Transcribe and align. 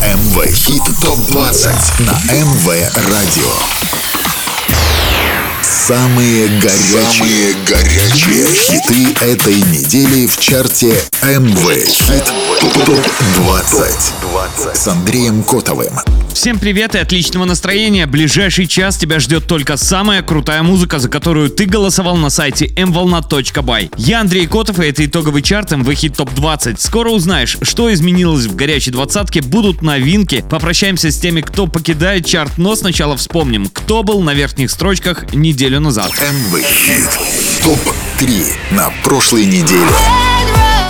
МВ 0.00 0.46
Хит 0.46 0.82
ТОП-20 1.02 2.02
на 2.04 2.12
МВ 2.32 2.66
Радио. 3.10 4.11
Самые 5.86 6.46
горячие, 6.60 7.02
Самые 7.02 7.54
горячие 7.68 8.46
хиты 8.46 9.24
этой 9.24 9.56
недели 9.56 10.28
в 10.28 10.38
чарте 10.38 10.94
МВ 11.24 11.88
Хит 11.88 12.32
ТОП-20 12.60 14.76
с 14.76 14.86
Андреем 14.86 15.42
Котовым. 15.42 15.92
Всем 16.32 16.58
привет 16.58 16.94
и 16.94 16.98
отличного 16.98 17.44
настроения. 17.44 18.06
Ближайший 18.06 18.66
час 18.66 18.96
тебя 18.96 19.20
ждет 19.20 19.46
только 19.46 19.76
самая 19.76 20.22
крутая 20.22 20.62
музыка, 20.62 20.98
за 20.98 21.08
которую 21.08 21.50
ты 21.50 21.66
голосовал 21.66 22.16
на 22.16 22.30
сайте 22.30 22.66
mvolna.by. 22.66 23.92
Я 23.96 24.20
Андрей 24.20 24.46
Котов, 24.46 24.80
и 24.80 24.86
это 24.86 25.04
итоговый 25.04 25.42
чарт 25.42 25.72
МВ 25.72 25.92
Хит 25.94 26.16
Топ 26.16 26.32
20. 26.32 26.80
Скоро 26.80 27.10
узнаешь, 27.10 27.58
что 27.62 27.92
изменилось 27.92 28.46
в 28.46 28.56
горячей 28.56 28.92
двадцатке, 28.92 29.42
будут 29.42 29.82
новинки. 29.82 30.42
Попрощаемся 30.48 31.10
с 31.10 31.18
теми, 31.18 31.42
кто 31.42 31.66
покидает 31.66 32.24
чарт, 32.24 32.56
но 32.56 32.76
сначала 32.76 33.16
вспомним, 33.16 33.66
кто 33.66 34.02
был 34.02 34.22
на 34.22 34.32
верхних 34.32 34.70
строчках 34.70 35.34
неделю 35.34 35.71
назад. 35.80 36.10
МВ 36.10 36.60
Хит 36.62 37.08
ТОП-3 37.62 38.56
на 38.72 38.90
прошлой 39.02 39.46
неделе. 39.46 39.86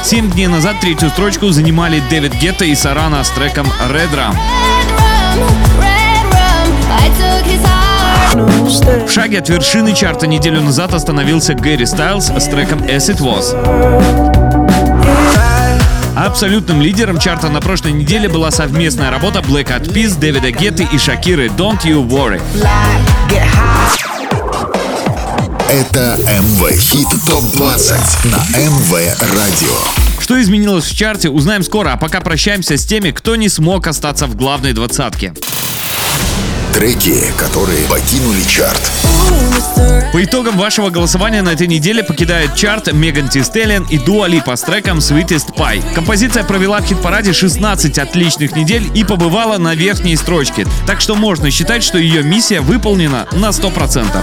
Семь 0.04 0.30
дней 0.30 0.48
назад 0.48 0.80
третью 0.80 1.10
строчку 1.10 1.50
занимали 1.50 2.02
Дэвид 2.10 2.34
Гетта 2.34 2.64
и 2.64 2.74
Сарана 2.74 3.22
с 3.22 3.30
треком 3.30 3.66
Red 3.88 4.10
Rum. 4.14 4.36
В 9.06 9.10
шаге 9.10 9.38
от 9.38 9.48
вершины 9.48 9.94
чарта 9.94 10.26
неделю 10.26 10.60
назад 10.62 10.94
остановился 10.94 11.54
Гэри 11.54 11.86
Стайлз 11.86 12.30
с 12.30 12.44
треком 12.48 12.80
As 12.80 13.10
It 13.10 13.18
Was. 13.18 13.54
Абсолютным 16.16 16.80
лидером 16.80 17.18
чарта 17.18 17.48
на 17.48 17.60
прошлой 17.60 17.92
неделе 17.92 18.28
была 18.28 18.50
совместная 18.50 19.10
работа 19.10 19.40
Black 19.40 19.68
Eyed 19.68 19.92
Peas, 19.92 20.18
Дэвида 20.18 20.50
Гетты 20.50 20.86
и 20.92 20.98
Шакиры 20.98 21.46
«Don't 21.48 21.82
You 21.84 22.06
Worry». 22.06 22.40
Это 25.72 26.18
МВ 26.28 26.70
Хит 26.78 27.08
ТОП-20 27.26 28.28
на 28.28 28.58
МВ 28.58 28.92
Радио. 29.34 29.74
Что 30.20 30.38
изменилось 30.38 30.84
в 30.84 30.94
чарте, 30.94 31.30
узнаем 31.30 31.62
скоро, 31.62 31.94
а 31.94 31.96
пока 31.96 32.20
прощаемся 32.20 32.76
с 32.76 32.84
теми, 32.84 33.10
кто 33.10 33.36
не 33.36 33.48
смог 33.48 33.86
остаться 33.86 34.26
в 34.26 34.36
главной 34.36 34.74
двадцатке. 34.74 35.32
Треки, 36.74 37.24
которые 37.38 37.86
покинули 37.86 38.42
чарт. 38.42 38.82
По 40.12 40.22
итогам 40.22 40.58
вашего 40.58 40.90
голосования 40.90 41.40
на 41.40 41.54
этой 41.54 41.66
неделе 41.66 42.04
покидает 42.04 42.54
чарт 42.54 42.92
Меган 42.92 43.30
Ти 43.30 43.42
Стеллен 43.42 43.84
и 43.84 43.96
Дуа 43.96 44.26
Липа 44.26 44.56
с 44.56 44.60
треком 44.60 44.98
Sweetest 44.98 45.54
Pie. 45.56 45.94
Композиция 45.94 46.44
провела 46.44 46.82
в 46.82 46.84
хит-параде 46.84 47.32
16 47.32 47.98
отличных 47.98 48.54
недель 48.54 48.90
и 48.94 49.04
побывала 49.04 49.56
на 49.56 49.74
верхней 49.74 50.16
строчке, 50.16 50.66
так 50.86 51.00
что 51.00 51.14
можно 51.14 51.50
считать, 51.50 51.82
что 51.82 51.96
ее 51.96 52.22
миссия 52.22 52.60
выполнена 52.60 53.26
на 53.32 53.48
100%. 53.48 54.22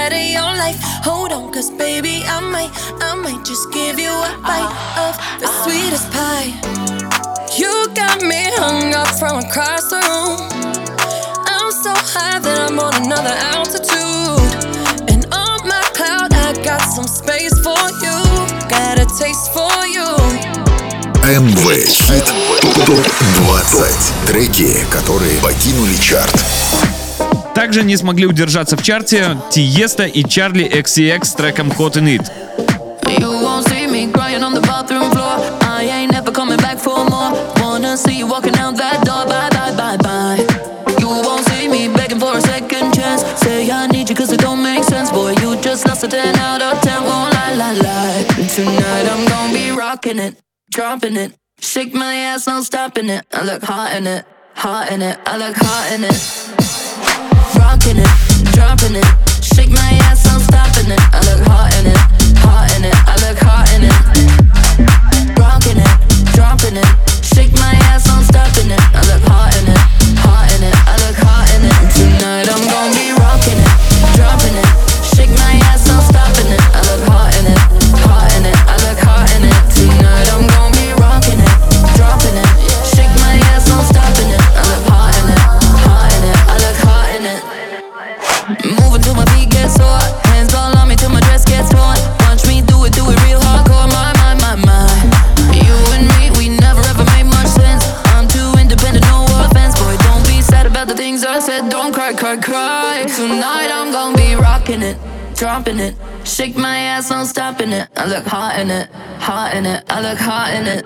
cause 1.60 1.70
baby, 1.70 2.22
I 2.24 2.40
might, 2.40 2.72
I 3.02 3.14
might 3.14 3.44
just 3.44 3.70
give 3.72 3.98
you 3.98 4.08
a 4.08 4.32
bite 4.40 4.72
of 4.96 5.12
the 5.40 5.48
sweetest 5.62 6.10
pie. 6.10 6.48
You 7.58 7.72
got 7.94 8.22
me 8.22 8.48
hung 8.56 8.94
up 8.94 9.08
from 9.20 9.44
across 9.44 9.84
the 9.92 10.00
room. 10.08 10.40
I'm 11.44 11.70
so 11.72 11.92
high 11.92 12.38
that 12.40 12.58
I'm 12.70 12.78
on 12.80 12.94
another 13.04 13.36
altitude. 13.52 14.48
And 15.12 15.26
on 15.32 15.60
my 15.68 15.84
cloud, 15.92 16.32
I 16.32 16.56
got 16.64 16.80
some 16.96 17.06
space 17.06 17.52
for 17.60 17.84
you. 18.00 18.16
Got 18.72 18.96
a 18.98 19.06
taste 19.20 19.52
for 19.52 19.76
you. 19.86 20.08
МВ 21.22 21.64
Хит 21.86 22.24
ТОП-20. 22.86 24.26
Треки, 24.26 24.86
которые 24.90 25.38
покинули 25.40 25.96
чарт. 25.96 26.32
Также 27.61 27.83
не 27.83 27.95
смогли 27.95 28.25
удержаться 28.25 28.75
в 28.75 28.81
чарте 28.81 29.37
Тиеста 29.51 30.05
и 30.05 30.27
Чарли 30.27 30.65
XCX 30.65 31.25
с 31.25 31.33
треком 31.35 31.69
Hot 31.69 31.93
in 31.93 32.17
It. 32.17 32.31
You 33.19 33.39
won't 33.39 33.67
see 33.67 33.85
me 33.85 34.11
crying 34.11 34.41
on 34.41 34.55
the 34.55 34.61
bathroom 34.61 35.11
floor. 35.11 35.37
I 35.61 35.83
ain't 35.83 36.11
never 36.11 36.31
coming 36.31 36.57
back 36.57 36.79
for 36.79 37.05
more. 37.07 37.31
Wanna 37.61 37.97
see 37.97 38.17
you 38.17 38.25
walking 38.25 38.57
out 38.57 38.77
that 38.77 39.05
door. 39.05 39.27
Bye, 39.27 39.51
bye, 39.51 39.75
bye, 39.77 39.97
bye. 39.97 40.43
You 40.99 41.07
won't 41.07 41.45
see 41.49 41.67
me 41.67 41.87
begging 41.87 42.19
for 42.19 42.35
a 42.35 42.41
second 42.41 42.95
chance. 42.95 43.21
Say 43.41 43.69
I 43.69 43.85
need 43.85 44.09
you 44.09 44.15
cause 44.15 44.31
it 44.33 44.39
don't 44.39 44.63
make 44.63 44.83
sense. 44.83 45.11
Boy, 45.11 45.35
you 45.43 45.55
just 45.61 45.87
lost 45.87 46.03
a 46.03 46.07
10 46.07 46.35
out 46.37 46.63
of 46.63 46.81
10. 46.81 47.03
Won't 47.03 47.31
lie, 47.31 47.53
lie, 47.53 47.73
lie. 47.73 48.23
Tonight 48.55 49.05
I'm 49.07 49.23
gonna 49.27 49.53
be 49.53 49.69
rocking 49.69 50.17
it, 50.17 50.35
dropping 50.71 51.15
it. 51.15 51.35
Shake 51.59 51.93
my 51.93 52.15
ass, 52.15 52.47
no 52.47 52.63
stopping 52.63 53.07
it. 53.09 53.23
I 53.31 53.43
look 53.45 53.61
hot 53.61 53.95
in 53.95 54.07
it, 54.07 54.25
hot 54.61 54.91
in 54.91 55.01
it. 55.01 55.17
I 55.25 55.41
look 55.41 55.57
hot 55.57 55.89
in 55.89 56.05
it. 56.05 56.21
Rocking 57.57 57.97
it, 57.97 58.13
dropping 58.53 58.93
it. 58.93 59.09
Shake 59.41 59.73
my 59.73 59.97
ass, 60.05 60.21
no 60.29 60.37
stopping 60.37 60.85
it. 60.85 61.01
I 61.01 61.17
look 61.25 61.41
hot 61.49 61.73
in 61.81 61.89
it, 61.89 61.97
hot 62.45 62.69
in 62.77 62.85
it. 62.85 62.93
I 62.93 63.17
look 63.25 63.41
hot 63.41 63.65
in 63.73 63.89
it. 63.89 63.97
Rocking 65.33 65.81
it, 65.81 65.93
dropping 66.37 66.77
it. 66.77 66.85
Shake 67.25 67.57
my 67.57 67.73
ass, 67.89 68.05
no 68.05 68.21
stopping 68.21 68.69
it. 68.69 68.83
I 68.93 69.01
look 69.09 69.25
hot 69.25 69.49
in 69.57 69.65
it, 69.65 69.81
hot 70.21 70.45
in 70.53 70.61
it. 70.61 70.77
I 70.77 70.93
look 71.09 71.17
hot 71.17 71.49
in 71.57 71.65
it. 71.65 71.77
Tonight 71.97 72.45
I'm 72.45 72.61
gonna 72.61 72.93
be 72.93 73.17
rocking 73.17 73.57
it, 73.57 73.73
dropping 74.13 74.53
it. 74.61 74.69
Shake 75.01 75.33
my 75.41 75.57
ass, 75.73 75.89
no 75.89 75.97
stopping 76.05 76.53
it. 76.53 76.61
I 76.69 76.85
look 76.85 77.01
hot 77.09 77.33
in 77.33 77.49
it, 77.49 77.61
hot 78.05 78.29
in 78.37 78.45
it. 78.45 78.57
I 78.69 78.77
look 78.85 78.99
hot 79.01 79.25
in 79.41 79.41
it. 79.49 79.60
dropping 105.40 105.78
it. 105.78 105.94
Shake 106.24 106.56
my 106.56 106.78
ass, 106.78 107.10
no 107.10 107.24
stopping 107.24 107.72
it. 107.72 107.88
I 107.96 108.06
look 108.06 108.24
hot 108.26 108.58
in 108.58 108.70
it, 108.70 108.90
hot 109.20 109.54
in 109.54 109.66
it. 109.66 109.84
I 109.88 110.00
look 110.00 110.18
hot 110.18 110.54
in 110.54 110.66
it. 110.66 110.84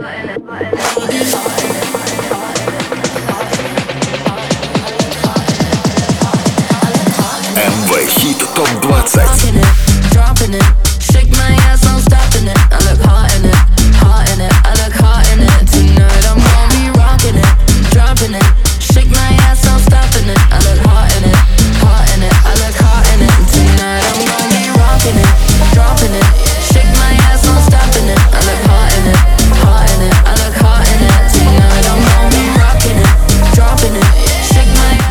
МВ 7.60 8.08
Хит 8.08 8.38
ТОП-20. 8.54 9.18
Rocking 9.20 9.56
it, 9.56 9.66
dropping 10.12 10.54
it. 10.54 10.64
Shake 11.00 11.30
my 11.30 11.52
ass, 11.68 11.84
no 11.84 11.98
stopping 11.98 12.46
it. 12.48 12.58
I 12.70 12.78
look 12.88 13.00
hot 13.04 13.34
in 13.36 13.44
it, 13.44 13.54
hot 14.00 14.28
in 14.32 14.40
it. 14.40 14.52
I 14.64 14.72
look 14.82 14.94
hot 14.94 15.26
in 15.32 15.40
it. 15.40 15.50
Tonight 15.70 16.24
I'm 16.30 16.38
gonna 16.40 16.74
be 16.74 16.82
rocking 16.98 17.36
it, 17.36 17.50
dropping 17.92 18.34
it. 18.34 18.46
Shake 18.80 19.10
my 19.10 19.30
ass, 19.46 19.64
no 19.66 19.76
stopping 19.78 20.28
it. 20.28 20.33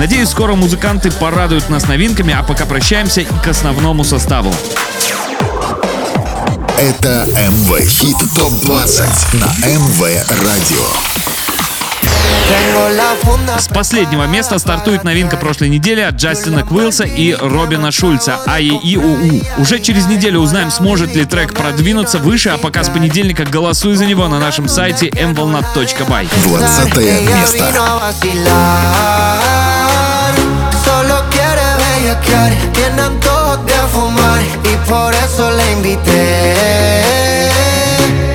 Надеюсь, 0.04 0.28
скоро 0.28 0.54
музыканты 0.54 1.10
порадуют 1.10 1.70
нас 1.70 1.88
новинками, 1.88 2.36
а 2.38 2.42
пока 2.42 2.66
прощаемся 2.66 3.22
и 3.22 3.24
к 3.24 3.48
основному 3.48 4.04
составу. 4.04 4.54
Это 6.78 7.26
МВ 7.26 7.80
Хит 7.80 8.18
ТОП-20 8.36 9.38
на 9.38 9.46
МВ 9.66 10.02
Радио. 10.44 10.84
С 13.58 13.66
последнего 13.68 14.24
места 14.24 14.58
стартует 14.58 15.04
новинка 15.04 15.38
прошлой 15.38 15.70
недели 15.70 16.02
от 16.02 16.16
Джастина 16.16 16.64
Квилса 16.64 17.04
и 17.04 17.32
Робина 17.32 17.90
Шульца 17.90 18.40
АИИУУ. 18.44 19.40
Уже 19.56 19.78
через 19.78 20.04
неделю 20.04 20.40
узнаем, 20.40 20.70
сможет 20.70 21.16
ли 21.16 21.24
трек 21.24 21.54
продвинуться 21.54 22.18
выше, 22.18 22.50
а 22.50 22.58
пока 22.58 22.84
с 22.84 22.90
понедельника 22.90 23.46
голосуй 23.46 23.94
за 23.94 24.04
него 24.04 24.28
на 24.28 24.38
нашем 24.38 24.68
сайте 24.68 25.08
mvolnat.by. 25.08 26.28
20 26.44 26.96
место. 27.26 27.72
Bellaquear, 32.14 32.52
tiene 32.72 33.02
antojos 33.02 33.66
de 33.66 33.72
fumar 33.92 34.40
y 34.62 34.76
por 34.88 35.14
eso 35.14 35.50
la 35.50 35.70
invité. 35.72 36.54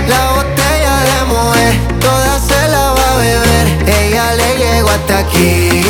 La 0.08 0.32
botella 0.36 0.96
de 1.08 1.24
Moe, 1.28 1.80
toda 2.00 2.40
se 2.40 2.68
la 2.68 2.92
va 2.92 3.14
a 3.14 3.18
beber, 3.18 3.68
ella 3.88 4.34
le 4.34 4.58
llegó 4.58 4.90
hasta 4.90 5.20
aquí. 5.20 5.82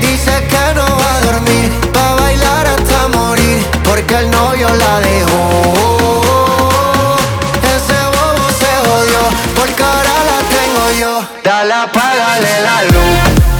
Dice 0.00 0.32
que 0.50 0.74
no 0.74 0.84
va 0.84 1.16
a 1.16 1.20
dormir, 1.20 1.70
va 1.96 2.10
a 2.10 2.14
bailar 2.16 2.66
hasta 2.66 3.08
morir, 3.08 3.64
porque 3.84 4.14
el 4.16 4.30
novio 4.30 4.68
la 4.68 5.00
dejó. 5.00 5.64
Ese 7.62 7.98
bobo 8.16 8.48
se 8.58 8.72
jodió, 8.88 9.22
porque 9.54 9.82
ahora 9.82 10.14
la 10.30 10.38
tengo 10.56 10.84
yo. 10.98 11.12
Dale, 11.44 11.74
apágale 11.74 12.60
la 12.62 12.82
luz. 12.84 13.59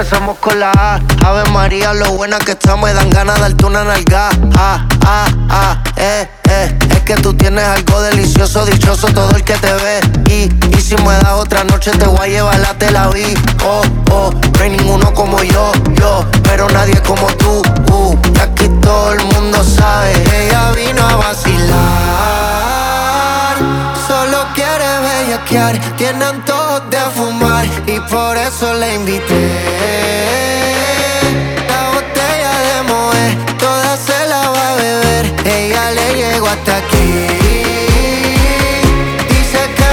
Empezamos 0.00 0.38
con 0.38 0.60
la 0.60 0.70
A, 0.70 1.00
Ave 1.26 1.50
María, 1.50 1.92
lo 1.92 2.12
buena 2.12 2.38
que 2.38 2.52
estamos, 2.52 2.88
me 2.88 2.94
dan 2.94 3.10
ganas 3.10 3.34
de 3.34 3.40
darte 3.40 3.66
una 3.66 3.82
nalga. 3.82 4.28
Ah, 4.56 4.86
ah, 5.04 5.26
ah, 5.50 5.82
eh, 5.96 6.28
eh. 6.48 6.78
Es 6.90 7.00
que 7.00 7.16
tú 7.16 7.34
tienes 7.34 7.64
algo 7.64 8.00
delicioso, 8.02 8.64
dichoso 8.64 9.08
todo 9.08 9.34
el 9.34 9.42
que 9.42 9.54
te 9.54 9.72
ve. 9.72 10.00
Y, 10.30 10.76
y 10.76 10.80
si 10.80 10.94
me 10.98 11.14
das 11.14 11.32
otra 11.32 11.64
noche, 11.64 11.90
te 11.90 12.06
voy 12.06 12.20
a 12.20 12.26
llevar 12.28 12.60
la 12.60 12.74
te 12.74 12.92
la 12.92 13.08
vi. 13.08 13.34
Oh, 13.64 13.82
oh, 14.12 14.30
no 14.30 14.62
hay 14.62 14.70
ninguno 14.70 15.12
como 15.14 15.42
yo, 15.42 15.72
yo, 15.94 16.24
pero 16.44 16.68
nadie 16.68 17.02
como 17.02 17.26
tú. 17.32 17.62
Uh, 17.90 18.16
y 18.32 18.38
aquí 18.38 18.68
todo 18.80 19.14
el 19.14 19.24
mundo 19.24 19.64
sabe, 19.64 20.12
ella 20.46 20.70
vino 20.76 21.08
a 21.08 21.16
vacilar. 21.16 22.47
Bellaquear, 25.48 25.96
tiene 25.96 26.24
antojos 26.24 26.90
de 26.90 26.98
fumar 27.14 27.64
y 27.86 28.00
por 28.00 28.36
eso 28.36 28.72
la 28.74 28.92
invité. 28.94 29.50
La 31.68 31.90
botella 31.90 32.52
de 32.68 32.82
Moe, 32.88 33.56
toda 33.58 33.96
se 33.96 34.26
la 34.28 34.48
va 34.48 34.72
a 34.72 34.76
beber, 34.76 35.34
ella 35.44 35.90
le 35.92 36.14
llegó 36.14 36.48
hasta 36.48 36.76
aquí. 36.76 37.26
Dice 39.28 39.60
que 39.76 39.88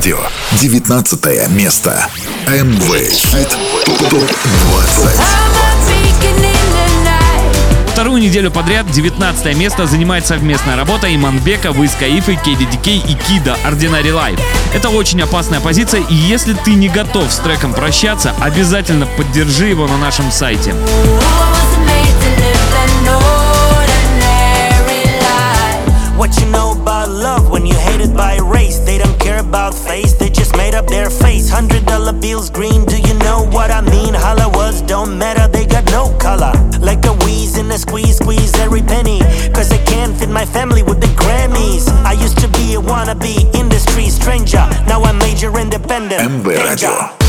Радио. 0.00 0.18
19 0.52 1.50
место. 1.50 2.06
МВ 2.46 3.10
Хит 3.10 3.50
ТОП-20. 4.08 5.20
I'm 5.20 5.52
a 5.52 5.76
beacon 5.86 6.38
in 6.38 6.54
the 6.72 7.04
night. 7.04 7.92
Вторую 7.92 8.22
неделю 8.22 8.50
подряд 8.50 8.90
19 8.90 9.54
место 9.58 9.86
занимает 9.86 10.26
совместная 10.26 10.76
работа 10.76 11.14
Иманбека, 11.14 11.72
Виз 11.72 11.94
Каифы, 12.00 12.32
KDDK 12.32 13.10
и 13.10 13.14
Кида 13.14 13.58
Ordinary 13.66 14.10
Life. 14.10 14.40
Это 14.74 14.88
очень 14.88 15.20
опасная 15.20 15.60
позиция, 15.60 16.00
и 16.08 16.14
если 16.14 16.54
ты 16.54 16.72
не 16.72 16.88
готов 16.88 17.30
с 17.30 17.36
треком 17.36 17.74
прощаться, 17.74 18.34
обязательно 18.40 19.04
поддержи 19.04 19.66
его 19.66 19.86
на 19.86 19.98
нашем 19.98 20.32
сайте. 20.32 20.74
What 26.16 26.38
you 26.38 26.50
know 26.50 26.69
about 26.80 27.08
love 27.08 27.50
when 27.50 27.66
you 27.66 27.74
hated 27.74 28.16
by 28.16 28.36
race? 28.38 28.78
They 28.78 28.98
don't 28.98 29.18
care 29.20 29.40
about 29.40 29.74
face, 29.74 30.14
they 30.14 30.30
just 30.30 30.56
made 30.56 30.74
up 30.74 30.86
their 30.86 31.10
face. 31.10 31.50
Hundred 31.50 31.84
dollar 31.86 32.12
bills 32.12 32.48
green, 32.50 32.84
do 32.84 32.96
you 32.96 33.14
know 33.18 33.46
what 33.50 33.70
I 33.70 33.80
mean? 33.82 34.14
Holla 34.14 34.48
was 34.48 34.82
don't 34.82 35.18
matter, 35.18 35.46
they 35.48 35.66
got 35.66 35.84
no 35.90 36.16
color. 36.18 36.52
Like 36.80 37.04
a 37.06 37.12
wheeze 37.24 37.58
in 37.58 37.70
a 37.70 37.78
squeeze, 37.78 38.16
squeeze 38.16 38.54
every 38.58 38.82
penny. 38.82 39.20
Cause 39.52 39.70
I 39.72 39.78
can't 39.84 40.16
fit 40.16 40.30
my 40.30 40.44
family 40.44 40.82
with 40.82 41.00
the 41.00 41.12
Grammys. 41.20 41.88
I 42.04 42.12
used 42.12 42.38
to 42.38 42.48
be 42.48 42.74
a 42.74 42.80
wannabe 42.80 43.54
industry 43.54 44.08
stranger. 44.08 44.64
Now 44.86 45.02
I'm 45.02 45.18
major 45.18 45.58
independent. 45.58 46.22
МВ 46.22 47.19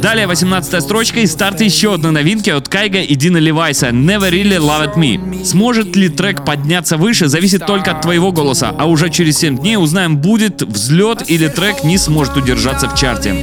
Далее 0.00 0.28
18 0.28 0.82
строчка 0.82 1.20
и 1.20 1.26
старт 1.26 1.60
еще 1.60 1.94
одной 1.94 2.12
новинки 2.12 2.50
от 2.50 2.68
Кайга 2.68 3.00
и 3.00 3.14
Дина 3.16 3.38
Левайса 3.38 3.88
«Never 3.88 4.30
Really 4.30 4.58
Loved 4.58 4.94
Me». 4.94 5.44
Сможет 5.44 5.96
ли 5.96 6.08
трек 6.08 6.44
подняться 6.44 6.96
выше, 6.96 7.26
зависит 7.28 7.66
только 7.66 7.90
от 7.90 8.02
твоего 8.02 8.30
голоса, 8.30 8.72
а 8.78 8.86
уже 8.86 9.10
через 9.10 9.38
7 9.38 9.58
дней 9.58 9.76
узнаем, 9.76 10.16
будет 10.16 10.62
взлет 10.62 11.28
или 11.28 11.48
трек 11.48 11.82
не 11.82 11.98
сможет 11.98 12.36
удержаться 12.36 12.88
в 12.88 12.94
чарте. 12.94 13.34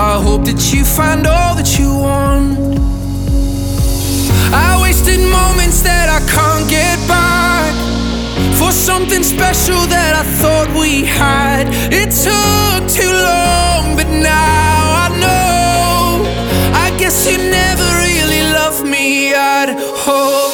I 0.00 0.22
hope 0.22 0.44
that 0.44 0.72
you 0.72 0.84
find 0.84 1.26
all 1.26 1.56
that 1.56 1.76
you 1.76 1.92
want. 1.92 2.77
I 4.52 4.78
wasted 4.80 5.20
moments 5.20 5.82
that 5.82 6.08
I 6.08 6.20
can't 6.26 6.68
get 6.68 6.98
back 7.08 7.74
for 8.58 8.72
something 8.72 9.22
special 9.22 9.80
that 9.86 10.14
I 10.16 10.24
thought 10.40 10.68
we 10.78 11.04
had. 11.04 11.68
It 11.92 12.10
took 12.10 12.82
too 12.88 13.12
long, 13.12 13.96
but 13.96 14.08
now 14.08 15.04
I 15.04 15.08
know. 15.22 16.24
I 16.74 16.90
guess 16.98 17.30
you 17.30 17.38
never 17.38 17.88
really 18.04 18.42
loved 18.52 18.84
me 18.84 19.34
at 19.34 19.68
all. 20.06 20.52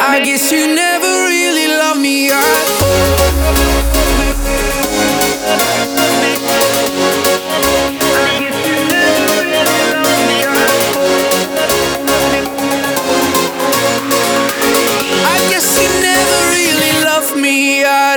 I 0.00 0.20
guess 0.24 0.50
you 0.50 0.74
never 0.74 1.10
really 1.26 1.68
loved 1.68 2.00
me 2.00 2.30
at 2.30 2.42
all. 2.82 3.48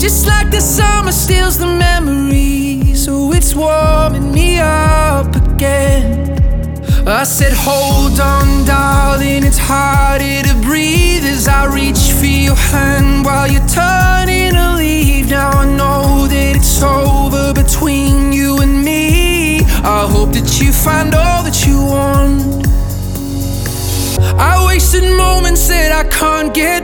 Just 0.00 0.26
like 0.26 0.50
the 0.50 0.60
summer 0.60 1.12
steals 1.12 1.58
the 1.58 1.66
memories. 1.66 3.04
So 3.04 3.32
it's 3.34 3.54
warming 3.54 4.32
me 4.32 4.58
up 4.58 5.36
again. 5.36 6.30
I 7.06 7.24
said, 7.24 7.52
Hold 7.52 8.18
on, 8.18 8.64
darling, 8.64 9.44
it's 9.44 9.58
harder 9.58 10.48
to 10.48 10.54
breathe 10.62 11.24
as 11.24 11.46
I 11.48 11.66
reach 11.66 12.12
for 12.18 12.24
your 12.24 12.54
hand 12.54 13.26
while 13.26 13.46
you're 13.46 13.68
turning 13.68 14.54
to 14.54 14.76
leave. 14.76 15.28
Now 15.28 15.50
I 15.50 15.66
know 15.66 16.26
that 16.28 16.56
it's 16.56 16.82
over 16.82 17.52
between 17.52 18.32
you 18.32 18.62
and 18.62 18.82
me. 18.82 19.60
I 19.84 20.08
hope 20.10 20.32
that 20.32 20.60
you 20.62 20.72
find 20.72 21.14
all 21.14 21.42
that 21.42 21.66
you 21.66 21.76
want. 21.76 22.66
I 24.40 24.64
wasted 24.66 25.04
moments 25.14 25.68
that 25.68 25.92
I 25.92 26.08
can't 26.08 26.54
get 26.54 26.79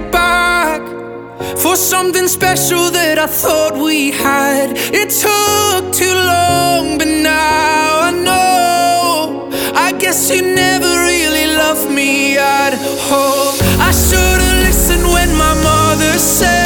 for 1.76 1.83
something 1.83 2.26
special 2.26 2.90
that 2.90 3.18
I 3.18 3.26
thought 3.26 3.75
we 3.76 4.11
had. 4.11 4.71
It 5.02 5.11
took 5.25 5.92
too 5.92 6.16
long, 6.35 6.97
but 6.97 7.09
now 7.09 8.00
I 8.09 8.12
know. 8.26 9.50
I 9.75 9.92
guess 9.99 10.30
you 10.30 10.40
never 10.40 10.90
really 11.11 11.47
loved 11.62 11.90
me 11.90 12.38
at 12.38 12.73
all. 13.12 13.52
I 13.88 13.90
should've 13.92 14.56
listened 14.66 15.06
when 15.14 15.30
my 15.37 15.54
mother 15.68 16.18
said, 16.18 16.65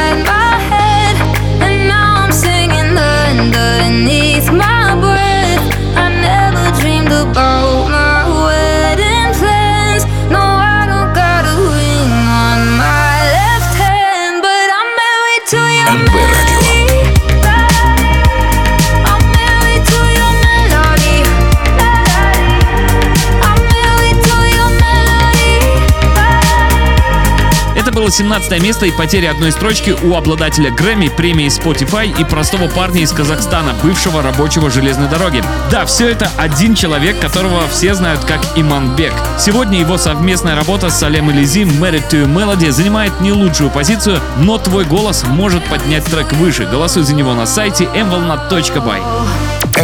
melody. 28.11 28.41
Это 28.41 28.51
было 28.51 28.51
17 28.51 28.61
место 28.61 28.85
и 28.85 28.91
потеря 28.91 29.31
одной 29.31 29.51
строчки 29.51 29.95
у 30.03 30.15
обладателя 30.15 30.71
Грэмми, 30.71 31.09
премии 31.09 31.47
Spotify 31.47 32.13
и 32.19 32.23
простого 32.23 32.67
парня 32.67 33.01
из 33.01 33.11
Казахстана, 33.11 33.73
бывшего 33.83 34.21
рабочего 34.21 34.69
железной 34.69 35.07
дороги. 35.07 35.43
Да, 35.69 35.85
все 35.85 36.09
это 36.09 36.29
один 36.37 36.75
человек, 36.75 37.19
которого 37.19 37.67
все 37.69 37.93
знают 37.93 38.23
как 38.25 38.41
Иманбек. 38.55 39.13
Сегодня 39.39 39.79
его 39.79 39.97
совместная 39.97 40.55
работа 40.55 40.89
с 40.89 40.99
Салем 40.99 41.31
Элизим 41.31 41.69
Married 41.69 42.09
to 42.09 42.25
Melody 42.25 42.71
занимает 42.71 43.19
не 43.21 43.31
лучшую 43.31 43.69
позицию, 43.69 44.19
но 44.37 44.57
твой 44.57 44.85
голос 44.85 45.23
может 45.23 45.63
поднять 45.65 46.05
трек 46.05 46.33
выше. 46.33 46.65
Голосуй 46.65 47.03
за 47.03 47.13
него 47.13 47.33
на 47.33 47.45
сайте 47.45 47.85
mvolna.by. 47.85 49.01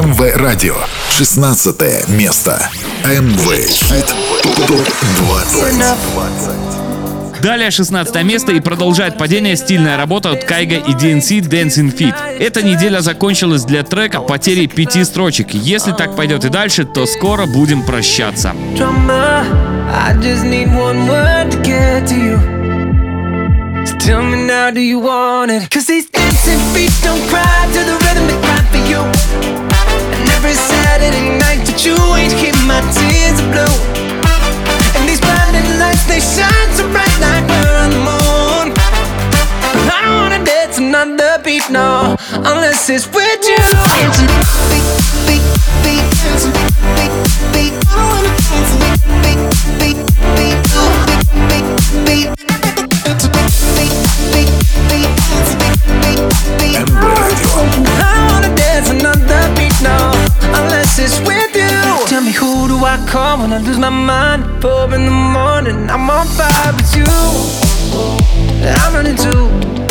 МВ 0.04 0.36
Радио. 0.36 0.76
16 1.12 2.10
место. 2.10 2.70
МВ 3.06 3.68
Хит 3.68 4.14
ТОП 4.68 4.88
20. 5.18 6.77
Далее 7.42 7.72
16 7.72 8.24
место 8.24 8.52
и 8.52 8.60
продолжает 8.60 9.18
падение 9.18 9.56
стильная 9.56 9.98
работа 9.98 10.32
от 10.32 10.44
Кайга 10.44 10.76
и 10.76 10.92
DNC 10.92 11.42
Dancing 11.42 11.96
Feet. 11.96 12.16
Эта 12.40 12.64
неделя 12.64 13.02
закончилась 13.02 13.64
для 13.64 13.84
трека 13.84 14.22
потерей 14.22 14.68
пяти 14.68 15.04
строчек. 15.04 15.54
Если 15.54 15.92
так 15.92 16.16
пойдет 16.16 16.46
и 16.46 16.50
дальше, 16.50 16.86
то 16.86 17.06
скоро 17.06 17.46
будем 17.46 17.84
прощаться. 17.84 18.54
tell 24.08 24.24
me 24.24 24.38
now, 24.48 24.72
do 24.72 24.80
you 24.80 25.00
want 25.00 25.52
it? 25.52 25.70
Cause 25.70 25.88
these 25.88 26.10
dancing 26.10 26.60
feet 26.74 26.94
don't 27.04 27.22
cry 27.28 27.60
to 27.76 27.82
the 27.90 27.96
rhythm 28.06 28.24
they 28.30 28.40
cry 28.46 28.62
for 28.72 28.82
you. 28.92 29.02
And 30.16 30.30
every 30.38 30.54
Saturday 30.54 31.28
night 31.44 31.62
that 31.68 31.84
you 31.86 31.98
ain't 32.16 32.32
keep 32.40 32.56
my 32.72 32.80
tears 32.96 33.40
blue. 33.52 33.76
And 34.96 35.04
these 35.10 35.20
blinding 35.20 35.68
lights, 35.80 36.06
they 36.08 36.22
shine 36.22 36.72
so 36.76 36.88
bright 36.92 37.07
sleep 41.60 41.80
unless 42.46 42.90
it's 42.90 43.08
with 43.08 43.48
you. 43.48 43.58
Dancing, 44.08 44.28
I 47.78 48.12
wanna 48.12 48.30
dance. 48.46 48.78
I 58.00 58.28
wanna 58.32 58.56
dance 58.56 58.90
another 58.90 59.56
beat 59.56 59.82
unless 60.56 61.00
it's 61.00 61.20
with 61.22 61.56
you. 61.56 62.08
Tell 62.08 62.22
me 62.22 62.32
who 62.32 62.68
do 62.68 62.86
I 62.86 62.98
call 63.08 63.40
when 63.40 63.54
I 63.54 63.58
lose 63.60 63.78
my 63.78 63.90
mind? 63.90 64.62
Four 64.62 64.94
in 64.94 65.06
the 65.06 65.12
morning, 65.12 65.90
I'm 65.90 66.10
on 66.10 66.28
fire 66.28 66.74
with 66.74 66.96
you. 66.96 67.06
I'm 68.70 68.94
running 68.94 69.16
too. 69.16 69.87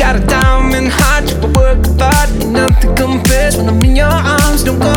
Got 0.00 0.16
a 0.16 0.26
diamond 0.26 0.88
heart, 0.88 1.28
you 1.30 1.36
work 1.60 1.84
hard, 2.00 2.46
nothing 2.46 2.96
compares 2.96 3.58
when 3.58 3.68
I'm 3.68 3.82
in 3.82 3.96
your 3.96 4.06
arms. 4.08 4.64
Don't 4.64 4.78
go, 4.78 4.88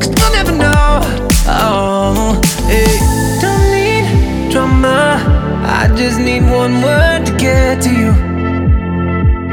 cause 0.00 0.08
you'll 0.08 0.32
never 0.32 0.52
know. 0.52 1.00
Oh, 1.46 2.40
hey, 2.64 2.96
don't 3.42 3.64
need 3.70 4.50
drama. 4.50 5.20
I 5.68 5.94
just 5.94 6.18
need 6.18 6.44
one 6.44 6.80
word 6.80 7.26
to 7.26 7.36
get 7.36 7.82
to 7.82 7.90
you. 7.90 8.12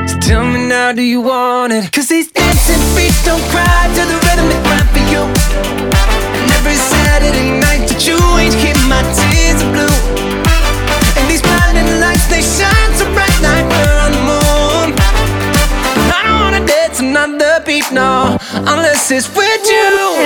So 0.08 0.18
tell 0.20 0.46
me 0.46 0.70
now, 0.70 0.94
do 0.94 1.02
you 1.02 1.20
want 1.20 1.74
it? 1.74 1.92
Cause 1.92 2.08
these 2.08 2.32
dancing 2.32 2.80
feet 2.96 3.14
don't 3.26 3.44
cry 3.52 3.92
to 3.96 4.04
the 4.08 4.18
rhythm 4.26 4.48
they 4.48 4.62
cry 4.64 4.82
for 4.96 5.04
you. 5.12 5.24
And 6.40 6.52
every 6.56 6.76
Saturday 6.76 7.52
night 7.60 7.90
that 7.90 8.08
you 8.08 8.16
ain't 8.40 8.56
keep 8.64 8.80
my 8.88 9.04
tears 9.12 9.62
are 9.62 9.72
blue. 9.74 10.29
sleep 17.82 18.00
unless 18.52 19.12
it's 19.12 19.30
with 19.36 19.68
you. 19.68 20.20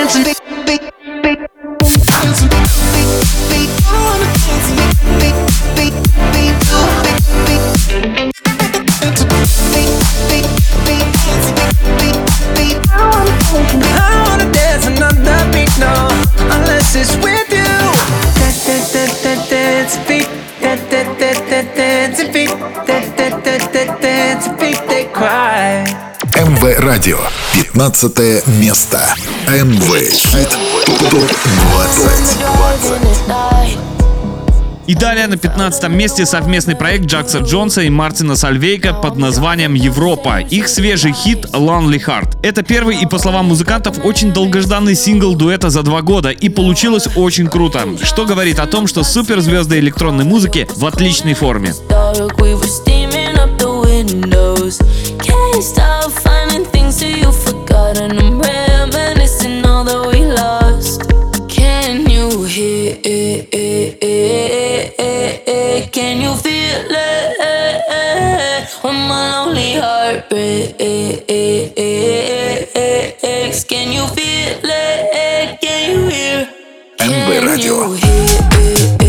I 12.96 14.26
wanna 14.28 14.52
dance, 14.52 14.86
another 14.86 15.52
beat 15.52 15.78
unless 16.50 16.94
it's 16.96 17.16
with 17.16 17.43
Радио. 27.04 27.18
15 27.52 28.46
место. 28.46 29.14
МВ 29.46 30.10
Хит 30.10 30.48
ТОП 31.10 31.30
20. 31.74 32.38
И 34.86 34.94
далее 34.94 35.26
на 35.26 35.36
15 35.36 35.90
месте 35.90 36.24
совместный 36.24 36.76
проект 36.76 37.04
Джакса 37.04 37.40
Джонса 37.40 37.82
и 37.82 37.90
Мартина 37.90 38.36
Сальвейка 38.36 38.94
под 38.94 39.18
названием 39.18 39.74
«Европа». 39.74 40.40
Их 40.40 40.66
свежий 40.66 41.12
хит 41.12 41.44
«Lonely 41.52 42.02
Heart». 42.02 42.38
Это 42.42 42.62
первый 42.62 42.96
и, 42.96 43.04
по 43.04 43.18
словам 43.18 43.48
музыкантов, 43.48 44.02
очень 44.02 44.32
долгожданный 44.32 44.94
сингл 44.94 45.34
дуэта 45.34 45.68
за 45.68 45.82
два 45.82 46.00
года, 46.00 46.30
и 46.30 46.48
получилось 46.48 47.06
очень 47.16 47.48
круто, 47.48 47.86
что 48.02 48.24
говорит 48.24 48.58
о 48.58 48.66
том, 48.66 48.86
что 48.86 49.04
суперзвезды 49.04 49.78
электронной 49.78 50.24
музыки 50.24 50.66
в 50.74 50.86
отличной 50.86 51.34
форме. 51.34 51.74
heartbreak. 69.84 70.74
Can 73.68 73.92
you 73.92 74.06
feel 74.08 74.58
it? 74.62 75.60
Can 75.60 75.90
you 75.90 76.08
hear? 76.08 76.48
Can 76.98 77.10
you 77.58 77.96
hear? 77.96 79.00
it? 79.00 79.03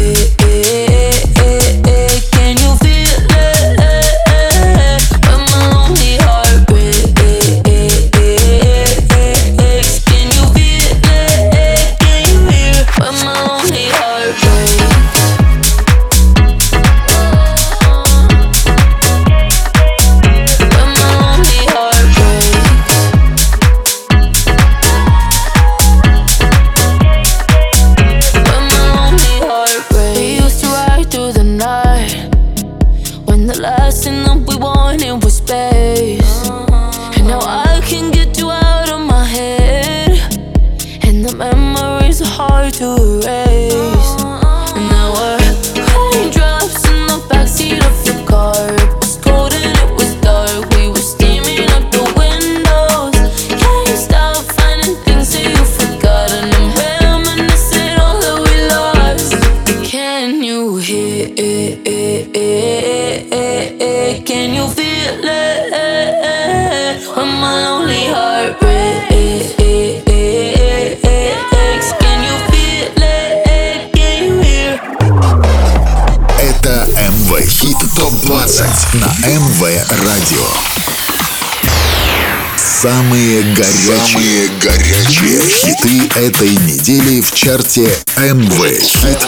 Горячие, 83.55 83.98
Самые 83.98 84.50
горячие 84.61 85.39
хиты 85.41 86.20
этой 86.20 86.50
недели 86.50 87.22
в 87.22 87.33
чарте 87.33 87.89
МВ 88.18 88.81
Хит 88.81 89.20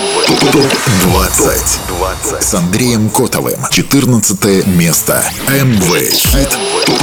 ТОП 0.52 0.74
20 1.04 2.44
с 2.44 2.54
Андреем 2.54 3.10
Котовым. 3.10 3.60
14 3.72 4.68
место. 4.68 5.24
МВ 5.48 6.12
Хит 6.12 6.50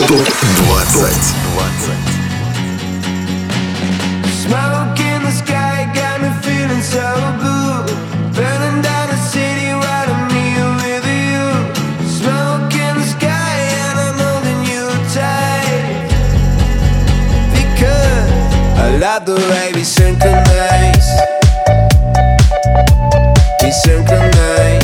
ТОП 0.07 0.29
20. 0.67 2.14
obrigado, 19.15 19.37
ei, 19.63 19.73
me 19.73 19.85
sincronês. 19.85 21.07
Me 23.63 23.73
sincronês. 23.73 24.84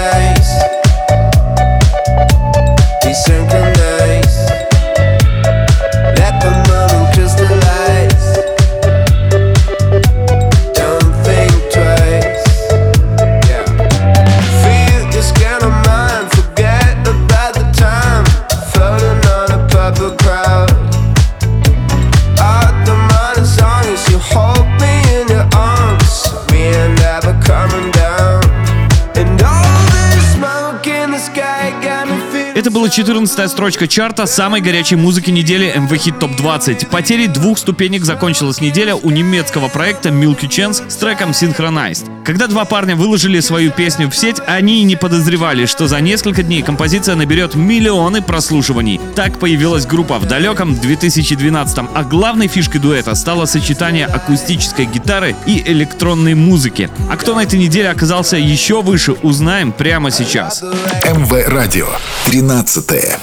Это 32.61 32.69
была 32.69 32.89
14 32.89 33.49
строчка 33.49 33.87
чарта 33.87 34.27
самой 34.27 34.61
горячей 34.61 34.95
музыки 34.95 35.31
недели 35.31 35.73
MV 35.75 35.89
Hit 35.89 36.19
Top 36.19 36.37
20. 36.37 36.89
Потерей 36.89 37.25
двух 37.25 37.57
ступенек 37.57 38.05
закончилась 38.05 38.61
неделя 38.61 38.93
у 38.93 39.09
немецкого 39.09 39.67
проекта 39.67 40.09
Milky 40.09 40.47
Chance 40.47 40.87
с 40.87 40.95
треком 40.95 41.31
Synchronized. 41.31 42.23
Когда 42.23 42.45
два 42.45 42.65
парня 42.65 42.95
выложили 42.95 43.39
свою 43.39 43.71
песню 43.71 44.11
в 44.11 44.15
сеть, 44.15 44.39
они 44.45 44.83
не 44.83 44.95
подозревали, 44.95 45.65
что 45.65 45.87
за 45.87 46.01
несколько 46.01 46.43
дней 46.43 46.61
композиция 46.61 47.15
наберет 47.15 47.55
миллионы 47.55 48.21
прослушиваний. 48.21 49.01
Так 49.15 49.39
появилась 49.39 49.87
группа 49.87 50.19
в 50.19 50.27
далеком 50.27 50.75
2012 50.79 51.79
а 51.95 52.03
главной 52.03 52.47
фишкой 52.47 52.79
дуэта 52.79 53.15
стало 53.15 53.45
сочетание 53.45 54.05
акустической 54.05 54.85
гитары 54.85 55.35
и 55.47 55.63
электронной 55.65 56.35
музыки. 56.35 56.91
А 57.09 57.17
кто 57.17 57.33
на 57.33 57.41
этой 57.41 57.57
неделе 57.57 57.89
оказался 57.89 58.37
еще 58.37 58.83
выше, 58.83 59.13
узнаем 59.13 59.71
прямо 59.71 60.11
сейчас. 60.11 60.61
МВ 60.61 61.47
Радио. 61.47 61.87
13 62.27 62.50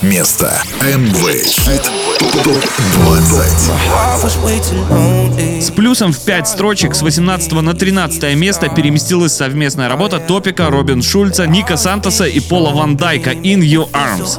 место. 0.01 0.63
МВ 0.81 1.45
Хит 1.45 1.83
ТОП 2.43 2.65
20. 2.95 3.71
С 5.63 5.71
плюсом 5.71 6.15
в 6.15 6.25
5 6.25 6.49
строчек 6.49 6.95
с 6.95 7.03
18 7.03 7.53
на 7.53 7.75
13 7.75 8.35
место 8.37 8.71
переместилась 8.71 9.35
совместная 9.35 9.91
работа 9.91 10.19
Топика, 10.19 10.71
Робин 10.71 11.03
Шульца, 11.03 11.47
Ника 11.47 11.77
Сантоса 11.77 12.25
и 12.25 12.41
Пола 12.41 12.71
Ван 12.71 12.97
Дайка 12.97 13.33
«In 13.33 13.61
Your 13.61 13.91
Arms». 13.93 14.39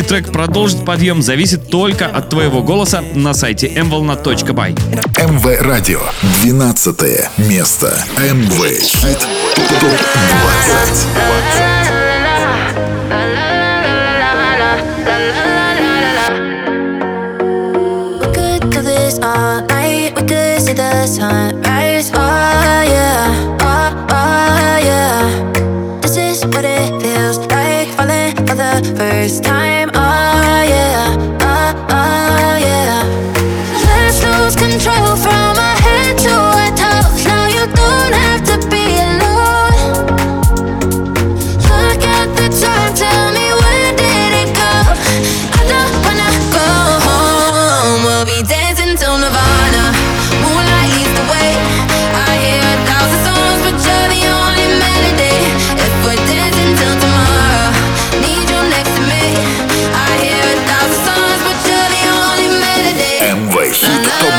Ли 0.00 0.06
трек 0.06 0.32
продолжить 0.32 0.82
подъем, 0.86 1.20
зависит 1.20 1.68
только 1.68 2.06
от 2.06 2.30
твоего 2.30 2.62
голоса 2.62 3.04
на 3.14 3.34
сайте 3.34 3.66
mvolna.by. 3.66 4.70
МВ 5.28 5.60
Радио. 5.60 6.00
12 6.42 7.28
место. 7.36 7.94
МВ 8.16 8.80
Хит 8.80 9.18
ТОП 9.18 10.00
20. 10.80 11.20
We 18.20 18.26
could 18.32 18.70
do 18.70 18.80
this 18.80 19.18
all 19.18 19.60
night. 19.66 20.14
We 20.16 20.22
could 20.22 20.62
see 20.62 20.72
the 20.72 21.06
sunrise. 21.06 22.10
Oh 22.14 22.84
yeah, 22.88 23.58
oh, 23.60 24.06
oh 24.08 24.78
yeah. 24.82 26.00
This 26.00 26.16
is 26.16 26.46
what 26.46 26.64
it 26.64 26.90
feels 27.02 27.36
like 27.50 27.88
falling 27.98 28.34
for 28.46 28.54
the 28.54 28.94
first 28.96 29.44
time. 29.44 29.79
She 63.72 63.86
got 63.86 64.29